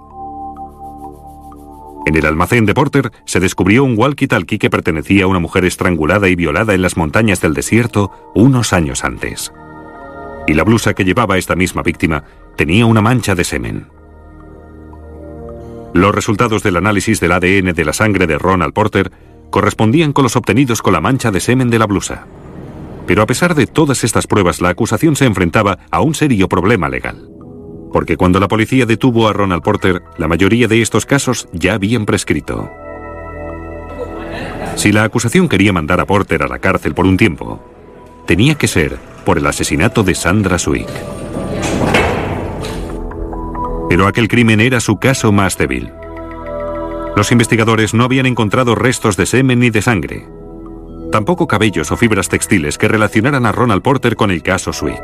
En 2.05 2.15
el 2.15 2.25
almacén 2.25 2.65
de 2.65 2.73
Porter 2.73 3.11
se 3.25 3.41
descubrió 3.41 3.83
un 3.83 3.97
walkie-talkie 3.97 4.57
que 4.57 4.69
pertenecía 4.69 5.25
a 5.25 5.27
una 5.27 5.39
mujer 5.39 5.65
estrangulada 5.65 6.29
y 6.29 6.35
violada 6.35 6.73
en 6.73 6.81
las 6.81 6.95
montañas 6.95 7.41
del 7.41 7.53
desierto 7.53 8.09
unos 8.35 8.71
años 8.71 9.03
antes. 9.03 9.51
Y 10.47 10.53
la 10.53 10.63
blusa 10.63 10.93
que 10.93 11.03
llevaba 11.03 11.37
esta 11.37 11.57
misma 11.57 11.83
víctima 11.83 12.23
tenía 12.57 12.85
una 12.85 13.01
mancha 13.01 13.35
de 13.35 13.45
semen. 13.45 13.87
Los 15.93 16.13
resultados 16.13 16.63
del 16.63 16.75
análisis 16.75 17.19
del 17.19 17.31
ADN 17.31 17.73
de 17.73 17.85
la 17.85 17.93
sangre 17.93 18.27
de 18.27 18.37
Ronald 18.37 18.73
Porter 18.73 19.11
correspondían 19.49 20.11
con 20.11 20.23
los 20.23 20.35
obtenidos 20.35 20.81
con 20.81 20.93
la 20.93 21.01
mancha 21.01 21.31
de 21.31 21.39
semen 21.39 21.69
de 21.69 21.79
la 21.79 21.85
blusa. 21.85 22.27
Pero 23.05 23.21
a 23.21 23.25
pesar 23.25 23.55
de 23.55 23.67
todas 23.67 24.03
estas 24.03 24.27
pruebas, 24.27 24.59
la 24.59 24.69
acusación 24.69 25.15
se 25.15 25.25
enfrentaba 25.25 25.79
a 25.89 26.01
un 26.01 26.13
serio 26.13 26.49
problema 26.49 26.89
legal. 26.89 27.29
Porque 27.93 28.17
cuando 28.17 28.39
la 28.39 28.49
policía 28.49 28.85
detuvo 28.85 29.29
a 29.29 29.33
Ronald 29.33 29.63
Porter, 29.63 30.03
la 30.17 30.27
mayoría 30.27 30.67
de 30.67 30.81
estos 30.81 31.05
casos 31.05 31.47
ya 31.53 31.75
habían 31.75 32.05
prescrito. 32.05 32.69
Si 34.75 34.91
la 34.91 35.05
acusación 35.05 35.47
quería 35.47 35.73
mandar 35.73 36.01
a 36.01 36.05
Porter 36.05 36.43
a 36.43 36.47
la 36.47 36.59
cárcel 36.59 36.93
por 36.93 37.05
un 37.05 37.17
tiempo, 37.17 37.63
tenía 38.27 38.55
que 38.55 38.67
ser 38.67 38.97
por 39.25 39.37
el 39.37 39.45
asesinato 39.45 40.03
de 40.03 40.13
Sandra 40.13 40.59
Swick. 40.59 40.89
Pero 43.89 44.07
aquel 44.07 44.27
crimen 44.27 44.59
era 44.59 44.79
su 44.79 44.97
caso 44.97 45.31
más 45.31 45.57
débil. 45.57 45.91
Los 47.15 47.31
investigadores 47.31 47.93
no 47.93 48.03
habían 48.03 48.25
encontrado 48.25 48.75
restos 48.75 49.17
de 49.17 49.25
semen 49.25 49.59
ni 49.59 49.69
de 49.69 49.81
sangre. 49.81 50.27
Tampoco 51.11 51.47
cabellos 51.47 51.91
o 51.91 51.97
fibras 51.97 52.29
textiles 52.29 52.77
que 52.77 52.87
relacionaran 52.87 53.45
a 53.45 53.51
Ronald 53.51 53.81
Porter 53.81 54.15
con 54.15 54.29
el 54.29 54.43
caso 54.43 54.73
Swick. 54.73 55.01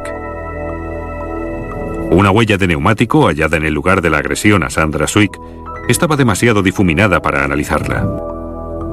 Una 2.11 2.29
huella 2.29 2.57
de 2.57 2.67
neumático 2.67 3.27
hallada 3.27 3.57
en 3.57 3.63
el 3.63 3.73
lugar 3.73 4.01
de 4.01 4.09
la 4.09 4.19
agresión 4.19 4.63
a 4.63 4.69
Sandra 4.69 5.07
Swick 5.07 5.39
estaba 5.87 6.15
demasiado 6.15 6.61
difuminada 6.61 7.21
para 7.21 7.43
analizarla. 7.43 8.07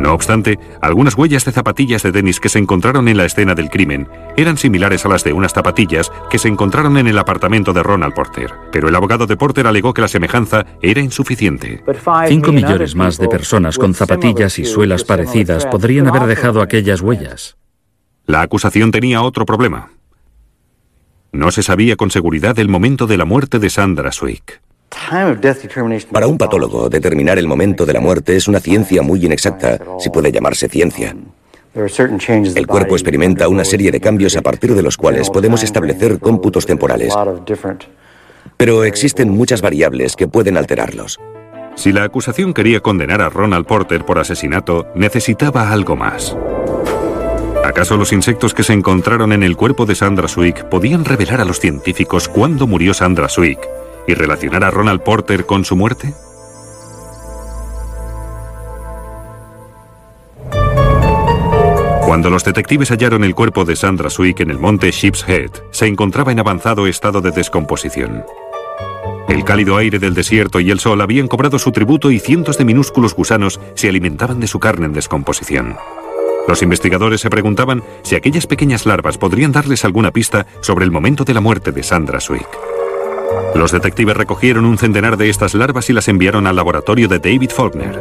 No 0.00 0.14
obstante, 0.14 0.58
algunas 0.80 1.14
huellas 1.14 1.44
de 1.44 1.52
zapatillas 1.52 2.02
de 2.02 2.10
tenis 2.10 2.40
que 2.40 2.48
se 2.48 2.58
encontraron 2.58 3.06
en 3.06 3.18
la 3.18 3.26
escena 3.26 3.54
del 3.54 3.68
crimen 3.68 4.08
eran 4.34 4.56
similares 4.56 5.04
a 5.04 5.10
las 5.10 5.24
de 5.24 5.34
unas 5.34 5.52
zapatillas 5.52 6.10
que 6.30 6.38
se 6.38 6.48
encontraron 6.48 6.96
en 6.96 7.06
el 7.06 7.18
apartamento 7.18 7.74
de 7.74 7.82
Ronald 7.82 8.14
Porter, 8.14 8.50
pero 8.72 8.88
el 8.88 8.96
abogado 8.96 9.26
de 9.26 9.36
Porter 9.36 9.66
alegó 9.66 9.92
que 9.92 10.00
la 10.00 10.08
semejanza 10.08 10.64
era 10.80 11.02
insuficiente. 11.02 11.84
Cinco 12.28 12.50
millones 12.50 12.94
más 12.94 13.18
de 13.18 13.28
personas 13.28 13.76
con 13.76 13.92
zapatillas 13.92 14.58
y 14.58 14.64
suelas 14.64 15.04
parecidas 15.04 15.66
podrían 15.66 16.08
haber 16.08 16.24
dejado 16.24 16.62
aquellas 16.62 17.02
huellas. 17.02 17.58
La 18.24 18.40
acusación 18.40 18.92
tenía 18.92 19.20
otro 19.20 19.44
problema. 19.44 19.90
No 21.30 21.50
se 21.50 21.62
sabía 21.62 21.96
con 21.96 22.10
seguridad 22.10 22.58
el 22.58 22.70
momento 22.70 23.06
de 23.06 23.18
la 23.18 23.26
muerte 23.26 23.58
de 23.58 23.68
Sandra 23.68 24.12
Swick. 24.12 24.62
Para 26.12 26.26
un 26.26 26.38
patólogo, 26.38 26.88
determinar 26.88 27.38
el 27.38 27.46
momento 27.46 27.86
de 27.86 27.92
la 27.92 28.00
muerte 28.00 28.36
es 28.36 28.48
una 28.48 28.60
ciencia 28.60 29.02
muy 29.02 29.24
inexacta, 29.24 29.78
si 29.98 30.10
puede 30.10 30.32
llamarse 30.32 30.68
ciencia. 30.68 31.14
El 31.74 32.66
cuerpo 32.66 32.94
experimenta 32.94 33.48
una 33.48 33.64
serie 33.64 33.92
de 33.92 34.00
cambios 34.00 34.36
a 34.36 34.42
partir 34.42 34.74
de 34.74 34.82
los 34.82 34.96
cuales 34.96 35.30
podemos 35.30 35.62
establecer 35.62 36.18
cómputos 36.18 36.66
temporales. 36.66 37.14
Pero 38.56 38.84
existen 38.84 39.30
muchas 39.30 39.62
variables 39.62 40.16
que 40.16 40.26
pueden 40.26 40.56
alterarlos. 40.56 41.18
Si 41.76 41.92
la 41.92 42.02
acusación 42.02 42.52
quería 42.52 42.80
condenar 42.80 43.22
a 43.22 43.28
Ronald 43.28 43.66
Porter 43.66 44.04
por 44.04 44.18
asesinato, 44.18 44.86
necesitaba 44.96 45.70
algo 45.70 45.94
más. 45.94 46.36
¿Acaso 47.64 47.96
los 47.96 48.12
insectos 48.12 48.52
que 48.52 48.64
se 48.64 48.72
encontraron 48.72 49.32
en 49.32 49.44
el 49.44 49.56
cuerpo 49.56 49.86
de 49.86 49.94
Sandra 49.94 50.26
Swick 50.26 50.64
podían 50.64 51.04
revelar 51.04 51.40
a 51.40 51.44
los 51.44 51.60
científicos 51.60 52.28
cuándo 52.28 52.66
murió 52.66 52.92
Sandra 52.94 53.28
Swick 53.28 53.60
y 54.10 54.14
relacionar 54.14 54.64
a 54.64 54.70
Ronald 54.70 55.02
Porter 55.02 55.46
con 55.46 55.64
su 55.64 55.76
muerte? 55.76 56.12
Cuando 62.06 62.28
los 62.28 62.44
detectives 62.44 62.90
hallaron 62.90 63.22
el 63.22 63.36
cuerpo 63.36 63.64
de 63.64 63.76
Sandra 63.76 64.10
Swick 64.10 64.40
en 64.40 64.50
el 64.50 64.58
monte 64.58 64.90
Sheep's 64.90 65.24
Head, 65.28 65.50
se 65.70 65.86
encontraba 65.86 66.32
en 66.32 66.40
avanzado 66.40 66.88
estado 66.88 67.20
de 67.20 67.30
descomposición. 67.30 68.24
El 69.28 69.44
cálido 69.44 69.76
aire 69.76 70.00
del 70.00 70.14
desierto 70.14 70.58
y 70.58 70.72
el 70.72 70.80
sol 70.80 71.00
habían 71.00 71.28
cobrado 71.28 71.60
su 71.60 71.70
tributo 71.70 72.10
y 72.10 72.18
cientos 72.18 72.58
de 72.58 72.64
minúsculos 72.64 73.14
gusanos 73.14 73.60
se 73.74 73.88
alimentaban 73.88 74.40
de 74.40 74.48
su 74.48 74.58
carne 74.58 74.86
en 74.86 74.92
descomposición. 74.92 75.76
Los 76.48 76.62
investigadores 76.62 77.20
se 77.20 77.30
preguntaban 77.30 77.84
si 78.02 78.16
aquellas 78.16 78.48
pequeñas 78.48 78.86
larvas 78.86 79.16
podrían 79.16 79.52
darles 79.52 79.84
alguna 79.84 80.10
pista 80.10 80.46
sobre 80.62 80.84
el 80.84 80.90
momento 80.90 81.22
de 81.22 81.34
la 81.34 81.40
muerte 81.40 81.70
de 81.70 81.84
Sandra 81.84 82.18
Swick. 82.18 82.48
Los 83.54 83.72
detectives 83.72 84.16
recogieron 84.16 84.64
un 84.64 84.78
centenar 84.78 85.16
de 85.16 85.28
estas 85.28 85.54
larvas 85.54 85.90
y 85.90 85.92
las 85.92 86.08
enviaron 86.08 86.46
al 86.46 86.56
laboratorio 86.56 87.08
de 87.08 87.18
David 87.18 87.50
Faulkner. 87.50 88.00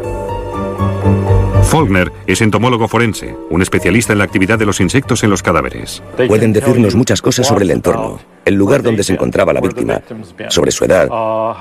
Faulkner 1.64 2.12
es 2.26 2.42
entomólogo 2.42 2.88
forense, 2.88 3.36
un 3.52 3.62
especialista 3.62 4.14
en 4.14 4.20
la 4.20 4.24
actividad 4.24 4.58
de 4.58 4.66
los 4.66 4.80
insectos 4.80 5.24
en 5.24 5.30
los 5.30 5.44
cadáveres. 5.44 6.02
Pueden 6.28 6.52
decirnos 6.52 6.96
muchas 6.96 7.22
cosas 7.22 7.46
sobre 7.46 7.66
el 7.66 7.72
entorno, 7.72 8.20
el 8.44 8.56
lugar 8.56 8.82
donde 8.82 9.04
se 9.04 9.14
encontraba 9.14 9.54
la 9.54 9.62
víctima, 9.62 10.02
sobre 10.50 10.72
su 10.72 10.86
edad, 10.86 11.08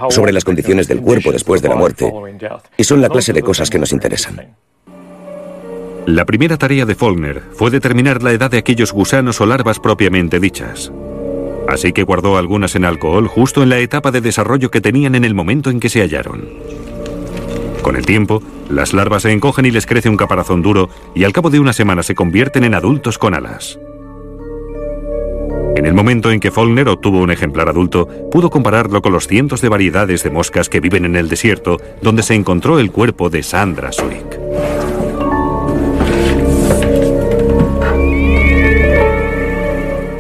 sobre 0.08 0.32
las 0.32 0.44
condiciones 0.44 0.88
del 0.88 1.02
cuerpo 1.02 1.30
después 1.30 1.60
de 1.60 1.68
la 1.68 1.76
muerte, 1.76 2.10
y 2.76 2.84
son 2.84 3.02
la 3.02 3.10
clase 3.10 3.34
de 3.34 3.42
cosas 3.42 3.68
que 3.68 3.78
nos 3.78 3.92
interesan. 3.92 4.56
La 6.06 6.24
primera 6.24 6.56
tarea 6.56 6.86
de 6.86 6.94
Faulkner 6.94 7.42
fue 7.52 7.70
determinar 7.70 8.22
la 8.22 8.32
edad 8.32 8.50
de 8.50 8.56
aquellos 8.56 8.92
gusanos 8.92 9.42
o 9.42 9.46
larvas 9.46 9.78
propiamente 9.78 10.40
dichas. 10.40 10.90
Así 11.68 11.92
que 11.92 12.02
guardó 12.02 12.38
algunas 12.38 12.74
en 12.76 12.86
alcohol 12.86 13.28
justo 13.28 13.62
en 13.62 13.68
la 13.68 13.78
etapa 13.78 14.10
de 14.10 14.22
desarrollo 14.22 14.70
que 14.70 14.80
tenían 14.80 15.14
en 15.14 15.24
el 15.26 15.34
momento 15.34 15.68
en 15.68 15.80
que 15.80 15.90
se 15.90 16.00
hallaron. 16.00 16.48
Con 17.82 17.94
el 17.94 18.06
tiempo, 18.06 18.42
las 18.70 18.94
larvas 18.94 19.22
se 19.22 19.32
encogen 19.32 19.66
y 19.66 19.70
les 19.70 19.84
crece 19.84 20.08
un 20.08 20.16
caparazón 20.16 20.62
duro 20.62 20.88
y 21.14 21.24
al 21.24 21.34
cabo 21.34 21.50
de 21.50 21.60
una 21.60 21.74
semana 21.74 22.02
se 22.02 22.14
convierten 22.14 22.64
en 22.64 22.74
adultos 22.74 23.18
con 23.18 23.34
alas. 23.34 23.78
En 25.76 25.84
el 25.84 25.92
momento 25.92 26.32
en 26.32 26.40
que 26.40 26.50
Faulkner 26.50 26.88
obtuvo 26.88 27.20
un 27.20 27.30
ejemplar 27.30 27.68
adulto, 27.68 28.08
pudo 28.32 28.48
compararlo 28.48 29.02
con 29.02 29.12
los 29.12 29.28
cientos 29.28 29.60
de 29.60 29.68
variedades 29.68 30.22
de 30.22 30.30
moscas 30.30 30.68
que 30.68 30.80
viven 30.80 31.04
en 31.04 31.16
el 31.16 31.28
desierto, 31.28 31.76
donde 32.02 32.22
se 32.22 32.34
encontró 32.34 32.78
el 32.78 32.90
cuerpo 32.90 33.28
de 33.30 33.42
Sandra 33.42 33.92
Swick. 33.92 34.27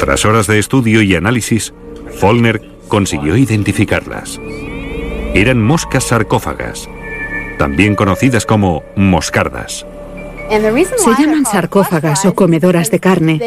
Tras 0.08 0.24
horas 0.24 0.46
de 0.46 0.58
estudio 0.58 1.02
y 1.02 1.14
análisis, 1.14 1.74
Faulkner 2.18 2.62
consiguió 2.88 3.36
identificarlas. 3.36 4.40
Eran 5.34 5.62
moscas 5.62 6.04
sarcófagas, 6.04 6.88
también 7.58 7.94
conocidas 7.94 8.46
como 8.46 8.82
moscardas. 8.96 9.84
Se 10.96 11.10
llaman 11.22 11.44
sarcófagas 11.44 12.24
o 12.24 12.34
comedoras 12.34 12.90
de 12.90 13.00
carne 13.00 13.38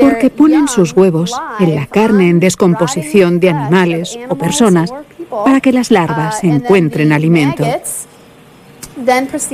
porque 0.00 0.28
ponen 0.28 0.66
sus 0.66 0.90
huevos 0.90 1.40
en 1.60 1.76
la 1.76 1.86
carne 1.86 2.30
en 2.30 2.40
descomposición 2.40 3.38
de 3.38 3.50
animales 3.50 4.18
o 4.28 4.34
personas 4.34 4.92
para 5.44 5.60
que 5.60 5.70
las 5.70 5.92
larvas 5.92 6.42
encuentren 6.42 7.12
alimento. 7.12 7.64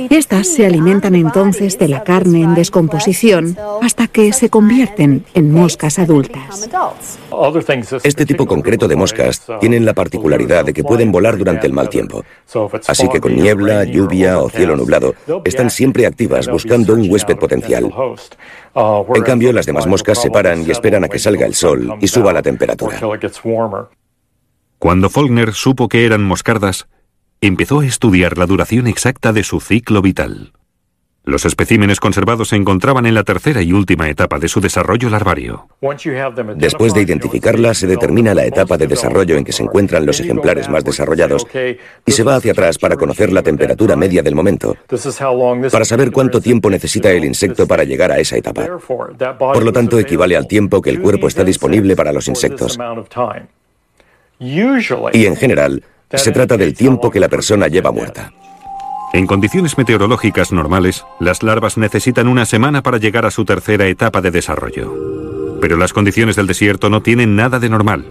Estas 0.09 0.47
se 0.47 0.65
alimentan 0.65 1.15
entonces 1.15 1.77
de 1.77 1.89
la 1.89 2.03
carne 2.03 2.43
en 2.43 2.55
descomposición 2.55 3.57
hasta 3.81 4.07
que 4.07 4.31
se 4.31 4.49
convierten 4.49 5.25
en 5.33 5.51
moscas 5.51 5.99
adultas. 5.99 6.69
Este 8.03 8.25
tipo 8.25 8.45
concreto 8.45 8.87
de 8.87 8.95
moscas 8.95 9.45
tienen 9.59 9.85
la 9.85 9.93
particularidad 9.93 10.63
de 10.63 10.73
que 10.73 10.83
pueden 10.83 11.11
volar 11.11 11.37
durante 11.37 11.67
el 11.67 11.73
mal 11.73 11.89
tiempo. 11.89 12.23
Así 12.87 13.09
que 13.09 13.19
con 13.19 13.35
niebla, 13.35 13.83
lluvia 13.83 14.39
o 14.39 14.49
cielo 14.49 14.77
nublado, 14.77 15.13
están 15.43 15.69
siempre 15.69 16.05
activas 16.05 16.47
buscando 16.47 16.93
un 16.93 17.11
huésped 17.11 17.37
potencial. 17.37 17.91
En 19.15 19.23
cambio, 19.23 19.51
las 19.51 19.65
demás 19.65 19.87
moscas 19.87 20.21
se 20.21 20.31
paran 20.31 20.63
y 20.65 20.71
esperan 20.71 21.03
a 21.03 21.09
que 21.09 21.19
salga 21.19 21.45
el 21.45 21.53
sol 21.53 21.95
y 21.99 22.07
suba 22.07 22.31
la 22.31 22.41
temperatura. 22.41 22.99
Cuando 24.79 25.09
Faulkner 25.09 25.53
supo 25.53 25.87
que 25.87 26.05
eran 26.05 26.23
moscardas, 26.23 26.87
empezó 27.47 27.81
a 27.81 27.85
estudiar 27.85 28.37
la 28.37 28.45
duración 28.45 28.87
exacta 28.87 29.33
de 29.33 29.43
su 29.43 29.59
ciclo 29.59 30.01
vital. 30.01 30.53
Los 31.25 31.45
especímenes 31.45 32.01
conservados 32.01 32.49
se 32.49 32.57
encontraban 32.57 33.05
en 33.05 33.13
la 33.13 33.23
tercera 33.23 33.61
y 33.61 33.71
última 33.71 34.09
etapa 34.09 34.39
de 34.39 34.49
su 34.49 34.59
desarrollo 34.59 35.09
larvario. 35.09 35.67
Después 36.57 36.93
de 36.93 37.01
identificarla, 37.01 37.73
se 37.73 37.87
determina 37.87 38.33
la 38.33 38.45
etapa 38.45 38.77
de 38.77 38.87
desarrollo 38.87 39.37
en 39.37 39.45
que 39.45 39.53
se 39.53 39.63
encuentran 39.63 40.05
los 40.05 40.19
ejemplares 40.19 40.67
más 40.69 40.83
desarrollados 40.83 41.47
y 42.05 42.11
se 42.11 42.23
va 42.23 42.35
hacia 42.35 42.51
atrás 42.51 42.77
para 42.77 42.97
conocer 42.97 43.31
la 43.31 43.41
temperatura 43.41 43.95
media 43.95 44.21
del 44.21 44.35
momento, 44.35 44.75
para 45.71 45.85
saber 45.85 46.11
cuánto 46.11 46.41
tiempo 46.41 46.69
necesita 46.69 47.11
el 47.11 47.23
insecto 47.23 47.67
para 47.67 47.85
llegar 47.85 48.11
a 48.11 48.19
esa 48.19 48.35
etapa. 48.35 48.67
Por 49.37 49.63
lo 49.63 49.71
tanto, 49.71 49.99
equivale 49.99 50.35
al 50.35 50.47
tiempo 50.47 50.81
que 50.81 50.89
el 50.89 51.01
cuerpo 51.01 51.29
está 51.29 51.45
disponible 51.45 51.95
para 51.95 52.11
los 52.11 52.27
insectos. 52.27 52.77
Y 54.39 55.25
en 55.25 55.35
general, 55.37 55.83
se 56.17 56.31
trata 56.31 56.57
del 56.57 56.73
tiempo 56.73 57.09
que 57.09 57.19
la 57.19 57.29
persona 57.29 57.67
lleva 57.67 57.91
muerta. 57.91 58.31
En 59.13 59.27
condiciones 59.27 59.77
meteorológicas 59.77 60.51
normales, 60.51 61.05
las 61.19 61.43
larvas 61.43 61.77
necesitan 61.77 62.27
una 62.27 62.45
semana 62.45 62.81
para 62.81 62.97
llegar 62.97 63.25
a 63.25 63.31
su 63.31 63.45
tercera 63.45 63.87
etapa 63.87 64.21
de 64.21 64.31
desarrollo. 64.31 65.59
Pero 65.61 65.77
las 65.77 65.93
condiciones 65.93 66.35
del 66.35 66.47
desierto 66.47 66.89
no 66.89 67.03
tienen 67.03 67.35
nada 67.35 67.59
de 67.59 67.69
normal. 67.69 68.05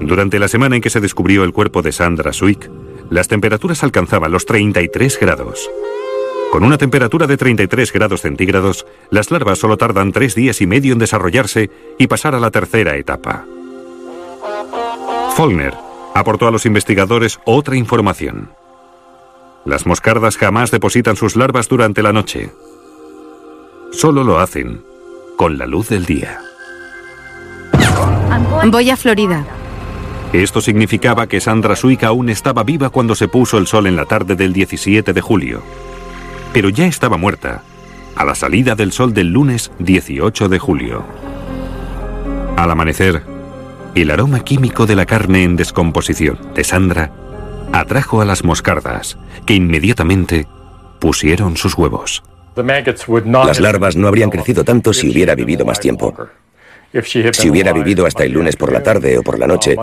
Durante 0.00 0.38
la 0.38 0.48
semana 0.48 0.76
en 0.76 0.82
que 0.82 0.90
se 0.90 1.00
descubrió 1.00 1.44
el 1.44 1.52
cuerpo 1.52 1.82
de 1.82 1.92
Sandra 1.92 2.32
Swick, 2.32 2.70
las 3.10 3.28
temperaturas 3.28 3.82
alcanzaban 3.84 4.32
los 4.32 4.46
33 4.46 5.18
grados. 5.20 5.70
Con 6.50 6.64
una 6.64 6.78
temperatura 6.78 7.26
de 7.26 7.36
33 7.36 7.92
grados 7.92 8.22
centígrados, 8.22 8.86
las 9.10 9.30
larvas 9.30 9.58
solo 9.58 9.76
tardan 9.76 10.12
tres 10.12 10.34
días 10.34 10.60
y 10.62 10.66
medio 10.66 10.92
en 10.94 10.98
desarrollarse 10.98 11.70
y 11.98 12.06
pasar 12.06 12.34
a 12.34 12.40
la 12.40 12.50
tercera 12.50 12.96
etapa. 12.96 13.44
Faulkner 15.36 15.74
aportó 16.18 16.48
a 16.48 16.50
los 16.50 16.66
investigadores 16.66 17.38
otra 17.44 17.76
información. 17.76 18.50
Las 19.64 19.86
moscardas 19.86 20.36
jamás 20.36 20.70
depositan 20.70 21.16
sus 21.16 21.36
larvas 21.36 21.68
durante 21.68 22.02
la 22.02 22.12
noche. 22.12 22.52
Solo 23.92 24.24
lo 24.24 24.38
hacen 24.38 24.82
con 25.36 25.58
la 25.58 25.66
luz 25.66 25.88
del 25.88 26.06
día. 26.06 26.40
Voy 28.66 28.90
a 28.90 28.96
Florida. 28.96 29.44
Esto 30.32 30.60
significaba 30.60 31.26
que 31.26 31.40
Sandra 31.40 31.76
Suica 31.76 32.08
aún 32.08 32.28
estaba 32.30 32.64
viva 32.64 32.90
cuando 32.90 33.14
se 33.14 33.28
puso 33.28 33.58
el 33.58 33.66
sol 33.66 33.86
en 33.86 33.96
la 33.96 34.06
tarde 34.06 34.34
del 34.36 34.52
17 34.52 35.12
de 35.12 35.20
julio. 35.20 35.62
Pero 36.52 36.68
ya 36.68 36.86
estaba 36.86 37.16
muerta, 37.16 37.62
a 38.16 38.24
la 38.24 38.34
salida 38.34 38.74
del 38.74 38.92
sol 38.92 39.12
del 39.12 39.32
lunes 39.32 39.70
18 39.78 40.48
de 40.48 40.58
julio. 40.58 41.04
Al 42.56 42.70
amanecer, 42.70 43.22
el 43.96 44.10
aroma 44.10 44.44
químico 44.44 44.84
de 44.86 44.94
la 44.94 45.06
carne 45.06 45.42
en 45.42 45.56
descomposición 45.56 46.38
de 46.54 46.64
Sandra 46.64 47.10
atrajo 47.72 48.20
a 48.20 48.24
las 48.24 48.44
moscardas, 48.44 49.16
que 49.46 49.54
inmediatamente 49.54 50.46
pusieron 51.00 51.56
sus 51.56 51.76
huevos. 51.76 52.22
Las 52.54 53.58
larvas 53.58 53.96
no 53.96 54.06
habrían 54.06 54.30
crecido 54.30 54.64
tanto 54.64 54.92
si 54.92 55.10
hubiera 55.10 55.34
vivido 55.34 55.64
más 55.64 55.80
tiempo. 55.80 56.14
Si 57.32 57.50
hubiera 57.50 57.72
vivido 57.72 58.06
hasta 58.06 58.24
el 58.24 58.32
lunes 58.32 58.56
por 58.56 58.70
la 58.70 58.82
tarde 58.82 59.18
o 59.18 59.22
por 59.22 59.38
la 59.38 59.46
noche, 59.46 59.76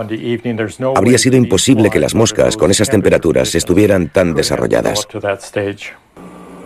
habría 0.94 1.18
sido 1.18 1.36
imposible 1.36 1.90
que 1.90 2.00
las 2.00 2.14
moscas 2.14 2.56
con 2.56 2.70
esas 2.70 2.88
temperaturas 2.88 3.54
estuvieran 3.54 4.08
tan 4.08 4.34
desarrolladas. 4.34 5.06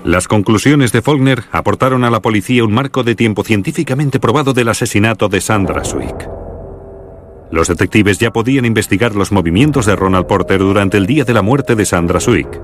Las 0.04 0.28
conclusiones 0.28 0.92
de 0.92 1.02
Faulkner 1.02 1.44
aportaron 1.50 2.04
a 2.04 2.10
la 2.10 2.20
policía 2.20 2.64
un 2.64 2.72
marco 2.72 3.02
de 3.02 3.14
tiempo 3.14 3.42
científicamente 3.42 4.20
probado 4.20 4.52
del 4.52 4.68
asesinato 4.68 5.28
de 5.28 5.40
Sandra 5.40 5.84
Swick. 5.84 6.37
Los 7.50 7.68
detectives 7.68 8.18
ya 8.18 8.30
podían 8.30 8.64
investigar 8.64 9.14
los 9.14 9.32
movimientos 9.32 9.86
de 9.86 9.96
Ronald 9.96 10.26
Porter 10.26 10.58
durante 10.58 10.98
el 10.98 11.06
día 11.06 11.24
de 11.24 11.32
la 11.32 11.42
muerte 11.42 11.74
de 11.74 11.86
Sandra 11.86 12.20
Swick. 12.20 12.60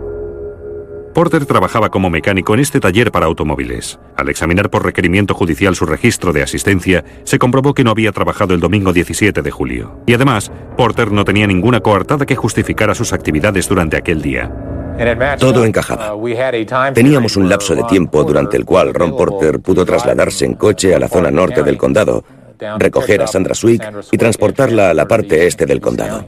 Porter 1.14 1.46
trabajaba 1.46 1.90
como 1.90 2.10
mecánico 2.10 2.54
en 2.54 2.60
este 2.60 2.80
taller 2.80 3.12
para 3.12 3.26
automóviles. 3.26 4.00
Al 4.16 4.28
examinar 4.28 4.68
por 4.68 4.84
requerimiento 4.84 5.32
judicial 5.32 5.76
su 5.76 5.86
registro 5.86 6.32
de 6.32 6.42
asistencia, 6.42 7.04
se 7.22 7.38
comprobó 7.38 7.72
que 7.72 7.84
no 7.84 7.92
había 7.92 8.10
trabajado 8.10 8.52
el 8.52 8.60
domingo 8.60 8.92
17 8.92 9.40
de 9.40 9.50
julio. 9.50 10.00
Y 10.06 10.14
además, 10.14 10.50
Porter 10.76 11.12
no 11.12 11.24
tenía 11.24 11.46
ninguna 11.46 11.80
coartada 11.80 12.26
que 12.26 12.34
justificara 12.34 12.96
sus 12.96 13.12
actividades 13.12 13.68
durante 13.68 13.96
aquel 13.96 14.20
día. 14.20 14.52
Todo 15.38 15.64
encajaba. 15.64 16.14
Teníamos 16.92 17.36
un 17.36 17.48
lapso 17.48 17.74
de 17.74 17.84
tiempo 17.84 18.24
durante 18.24 18.56
el 18.56 18.64
cual 18.64 18.92
Ron 18.92 19.16
Porter 19.16 19.60
pudo 19.60 19.84
trasladarse 19.84 20.44
en 20.44 20.54
coche 20.54 20.94
a 20.94 20.98
la 20.98 21.08
zona 21.08 21.30
norte 21.30 21.62
del 21.62 21.78
condado, 21.78 22.24
recoger 22.78 23.22
a 23.22 23.26
Sandra 23.26 23.54
Swick 23.54 23.82
y 24.12 24.18
transportarla 24.18 24.90
a 24.90 24.94
la 24.94 25.06
parte 25.08 25.46
este 25.46 25.66
del 25.66 25.80
condado. 25.80 26.26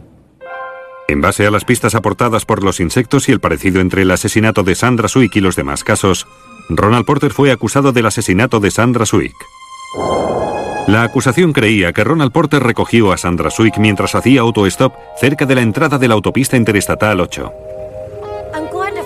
En 1.08 1.20
base 1.20 1.46
a 1.46 1.50
las 1.50 1.64
pistas 1.64 1.94
aportadas 1.94 2.44
por 2.44 2.64
los 2.64 2.80
insectos 2.80 3.28
y 3.28 3.32
el 3.32 3.40
parecido 3.40 3.80
entre 3.80 4.02
el 4.02 4.10
asesinato 4.10 4.64
de 4.64 4.74
Sandra 4.74 5.08
Swick 5.08 5.36
y 5.36 5.40
los 5.40 5.54
demás 5.54 5.84
casos, 5.84 6.26
Ronald 6.68 7.06
Porter 7.06 7.32
fue 7.32 7.52
acusado 7.52 7.92
del 7.92 8.06
asesinato 8.06 8.58
de 8.58 8.72
Sandra 8.72 9.06
Swick. 9.06 9.34
La 10.88 11.02
acusación 11.02 11.52
creía 11.52 11.92
que 11.92 12.04
Ronald 12.04 12.32
Porter 12.32 12.62
recogió 12.62 13.12
a 13.12 13.16
Sandra 13.16 13.50
Swick 13.50 13.78
mientras 13.78 14.14
hacía 14.14 14.40
autostop 14.40 14.94
cerca 15.20 15.46
de 15.46 15.54
la 15.54 15.62
entrada 15.62 15.98
de 15.98 16.08
la 16.08 16.14
autopista 16.14 16.56
interestatal 16.56 17.20
8. 17.20 17.52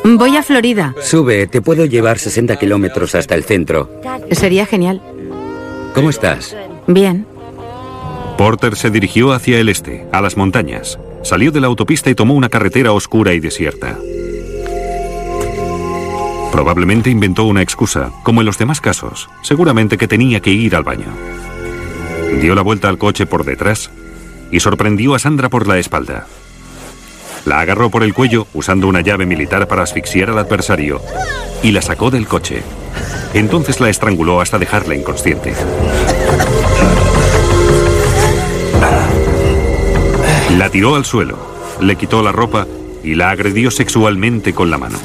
Voy 0.05 0.37
a 0.37 0.43
Florida. 0.43 0.95
Sube, 1.01 1.47
te 1.47 1.61
puedo 1.61 1.85
llevar 1.85 2.19
60 2.19 2.57
kilómetros 2.57 3.15
hasta 3.15 3.35
el 3.35 3.45
centro. 3.45 3.91
Sería 4.31 4.65
genial. 4.65 5.03
¿Cómo 5.95 6.11
estás? 6.11 6.57
Bien. 6.93 7.25
Porter 8.37 8.75
se 8.75 8.91
dirigió 8.91 9.33
hacia 9.33 9.61
el 9.61 9.69
este, 9.69 10.07
a 10.13 10.21
las 10.21 10.37
montañas. 10.37 10.99
Salió 11.23 11.53
de 11.53 11.61
la 11.61 11.69
autopista 11.69 12.11
y 12.11 12.15
tomó 12.17 12.35
una 12.35 12.49
carretera 12.49 12.93
oscura 12.93 13.33
y 13.33 13.39
desierta. 13.39 13.97
Probablemente 16.51 17.11
inventó 17.11 17.45
una 17.45 17.63
excusa, 17.63 18.11
como 18.25 18.41
en 18.41 18.47
los 18.47 18.59
demás 18.59 18.81
casos. 18.81 19.29
Seguramente 19.43 19.97
que 19.99 20.09
tenía 20.09 20.41
que 20.41 20.51
ir 20.51 20.75
al 20.75 20.83
baño. 20.83 21.07
Dio 22.41 22.57
la 22.57 22.63
vuelta 22.63 22.89
al 22.89 22.99
coche 22.99 23.25
por 23.25 23.45
detrás 23.45 23.91
y 24.51 24.59
sorprendió 24.59 25.15
a 25.15 25.21
Sandra 25.21 25.49
por 25.49 25.69
la 25.69 25.79
espalda. 25.79 26.27
La 27.45 27.61
agarró 27.61 27.89
por 27.91 28.03
el 28.03 28.15
cuello 28.15 28.49
usando 28.53 28.89
una 28.89 29.01
llave 29.01 29.27
militar 29.27 29.69
para 29.69 29.83
asfixiar 29.83 30.31
al 30.31 30.39
adversario 30.39 31.01
y 31.63 31.71
la 31.71 31.83
sacó 31.83 32.11
del 32.11 32.27
coche. 32.27 32.63
Entonces 33.35 33.81
la 33.81 33.89
estranguló 33.89 34.41
hasta 34.41 34.59
dejarla 34.59 34.95
inconsciente. 34.95 35.55
La 40.57 40.69
tiró 40.69 40.95
al 40.97 41.05
suelo, 41.05 41.39
le 41.81 41.97
quitó 41.97 42.23
la 42.23 42.33
ropa 42.33 42.67
y 43.03 43.15
la 43.15 43.31
agredió 43.31 43.71
sexualmente 43.71 44.53
con 44.53 44.71
la 44.71 44.79
mano. 44.79 44.99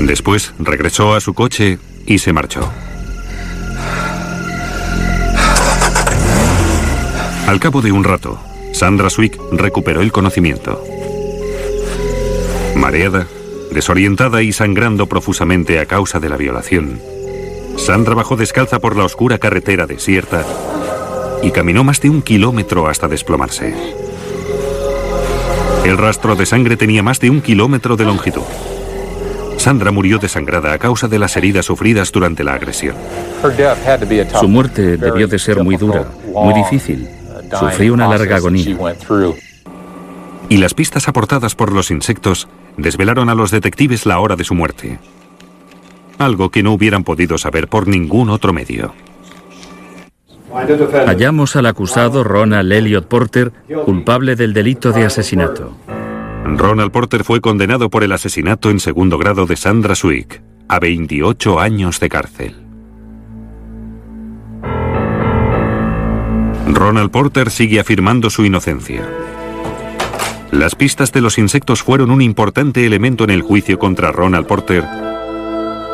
Después 0.00 0.52
regresó 0.58 1.14
a 1.14 1.20
su 1.20 1.32
coche 1.32 1.78
y 2.06 2.18
se 2.18 2.32
marchó. 2.32 2.70
Al 7.52 7.60
cabo 7.60 7.82
de 7.82 7.92
un 7.92 8.02
rato, 8.02 8.38
Sandra 8.72 9.10
Swick 9.10 9.38
recuperó 9.52 10.00
el 10.00 10.10
conocimiento. 10.10 10.82
Mareada, 12.74 13.26
desorientada 13.72 14.40
y 14.40 14.54
sangrando 14.54 15.06
profusamente 15.06 15.78
a 15.78 15.84
causa 15.84 16.18
de 16.18 16.30
la 16.30 16.38
violación, 16.38 16.98
Sandra 17.76 18.14
bajó 18.14 18.36
descalza 18.36 18.78
por 18.78 18.96
la 18.96 19.04
oscura 19.04 19.36
carretera 19.36 19.86
desierta 19.86 20.46
y 21.42 21.50
caminó 21.50 21.84
más 21.84 22.00
de 22.00 22.08
un 22.08 22.22
kilómetro 22.22 22.88
hasta 22.88 23.06
desplomarse. 23.06 23.74
El 25.84 25.98
rastro 25.98 26.36
de 26.36 26.46
sangre 26.46 26.78
tenía 26.78 27.02
más 27.02 27.20
de 27.20 27.28
un 27.28 27.42
kilómetro 27.42 27.98
de 27.98 28.06
longitud. 28.06 28.48
Sandra 29.58 29.90
murió 29.90 30.16
desangrada 30.16 30.72
a 30.72 30.78
causa 30.78 31.06
de 31.06 31.18
las 31.18 31.36
heridas 31.36 31.66
sufridas 31.66 32.12
durante 32.12 32.44
la 32.44 32.54
agresión. 32.54 32.96
Su 34.40 34.48
muerte 34.48 34.96
debió 34.96 35.28
de 35.28 35.38
ser 35.38 35.62
muy 35.62 35.76
dura, 35.76 36.06
muy 36.32 36.54
difícil. 36.54 37.21
Sufrió 37.58 37.94
una 37.94 38.08
larga 38.08 38.36
agonía. 38.36 38.76
Y 40.48 40.56
las 40.58 40.74
pistas 40.74 41.08
aportadas 41.08 41.54
por 41.54 41.72
los 41.72 41.90
insectos 41.90 42.48
desvelaron 42.76 43.28
a 43.28 43.34
los 43.34 43.50
detectives 43.50 44.06
la 44.06 44.18
hora 44.20 44.36
de 44.36 44.44
su 44.44 44.54
muerte. 44.54 44.98
Algo 46.18 46.50
que 46.50 46.62
no 46.62 46.72
hubieran 46.72 47.04
podido 47.04 47.38
saber 47.38 47.68
por 47.68 47.88
ningún 47.88 48.30
otro 48.30 48.52
medio. 48.52 48.92
Hallamos 51.06 51.56
al 51.56 51.66
acusado 51.66 52.24
Ronald 52.24 52.70
Elliot 52.70 53.06
Porter 53.08 53.52
culpable 53.84 54.36
del 54.36 54.52
delito 54.52 54.92
de 54.92 55.04
asesinato. 55.04 55.74
Ronald 56.44 56.90
Porter 56.90 57.24
fue 57.24 57.40
condenado 57.40 57.88
por 57.88 58.04
el 58.04 58.12
asesinato 58.12 58.68
en 58.68 58.80
segundo 58.80 59.16
grado 59.16 59.46
de 59.46 59.56
Sandra 59.56 59.94
Swick 59.94 60.42
a 60.68 60.78
28 60.78 61.60
años 61.60 62.00
de 62.00 62.08
cárcel. 62.08 62.61
Ronald 66.74 67.10
Porter 67.10 67.50
sigue 67.50 67.80
afirmando 67.80 68.30
su 68.30 68.44
inocencia. 68.44 69.06
Las 70.50 70.74
pistas 70.74 71.12
de 71.12 71.20
los 71.20 71.38
insectos 71.38 71.82
fueron 71.82 72.10
un 72.10 72.22
importante 72.22 72.86
elemento 72.86 73.24
en 73.24 73.30
el 73.30 73.42
juicio 73.42 73.78
contra 73.78 74.10
Ronald 74.10 74.46
Porter 74.46 74.84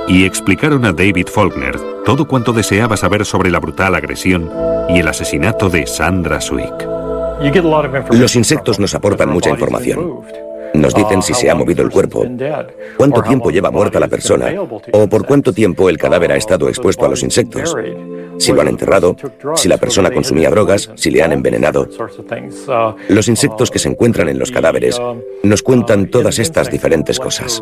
y 0.06 0.24
explicaron 0.24 0.84
a 0.84 0.92
David 0.92 1.26
Faulkner 1.26 1.78
todo 2.04 2.26
cuanto 2.26 2.52
deseaba 2.52 2.96
saber 2.96 3.24
sobre 3.24 3.50
la 3.50 3.60
brutal 3.60 3.94
agresión 3.94 4.50
y 4.88 4.98
el 4.98 5.08
asesinato 5.08 5.68
de 5.68 5.86
Sandra 5.86 6.40
Swick. 6.40 6.86
Los 8.12 8.36
insectos 8.36 8.78
nos 8.78 8.94
aportan 8.94 9.30
mucha 9.30 9.50
información. 9.50 10.22
Nos 10.78 10.94
dicen 10.94 11.22
si 11.22 11.34
se 11.34 11.50
ha 11.50 11.54
movido 11.54 11.82
el 11.82 11.90
cuerpo, 11.90 12.24
cuánto 12.96 13.22
tiempo 13.22 13.50
lleva 13.50 13.70
muerta 13.70 13.98
la 13.98 14.06
persona 14.06 14.54
o 14.92 15.08
por 15.08 15.26
cuánto 15.26 15.52
tiempo 15.52 15.88
el 15.88 15.98
cadáver 15.98 16.32
ha 16.32 16.36
estado 16.36 16.68
expuesto 16.68 17.04
a 17.04 17.08
los 17.08 17.22
insectos, 17.24 17.74
si 18.38 18.52
lo 18.52 18.60
han 18.60 18.68
enterrado, 18.68 19.16
si 19.56 19.68
la 19.68 19.78
persona 19.78 20.10
consumía 20.10 20.50
drogas, 20.50 20.90
si 20.94 21.10
le 21.10 21.22
han 21.22 21.32
envenenado. 21.32 21.88
Los 23.08 23.28
insectos 23.28 23.70
que 23.70 23.80
se 23.80 23.88
encuentran 23.88 24.28
en 24.28 24.38
los 24.38 24.52
cadáveres 24.52 25.00
nos 25.42 25.62
cuentan 25.62 26.06
todas 26.06 26.38
estas 26.38 26.70
diferentes 26.70 27.18
cosas. 27.18 27.60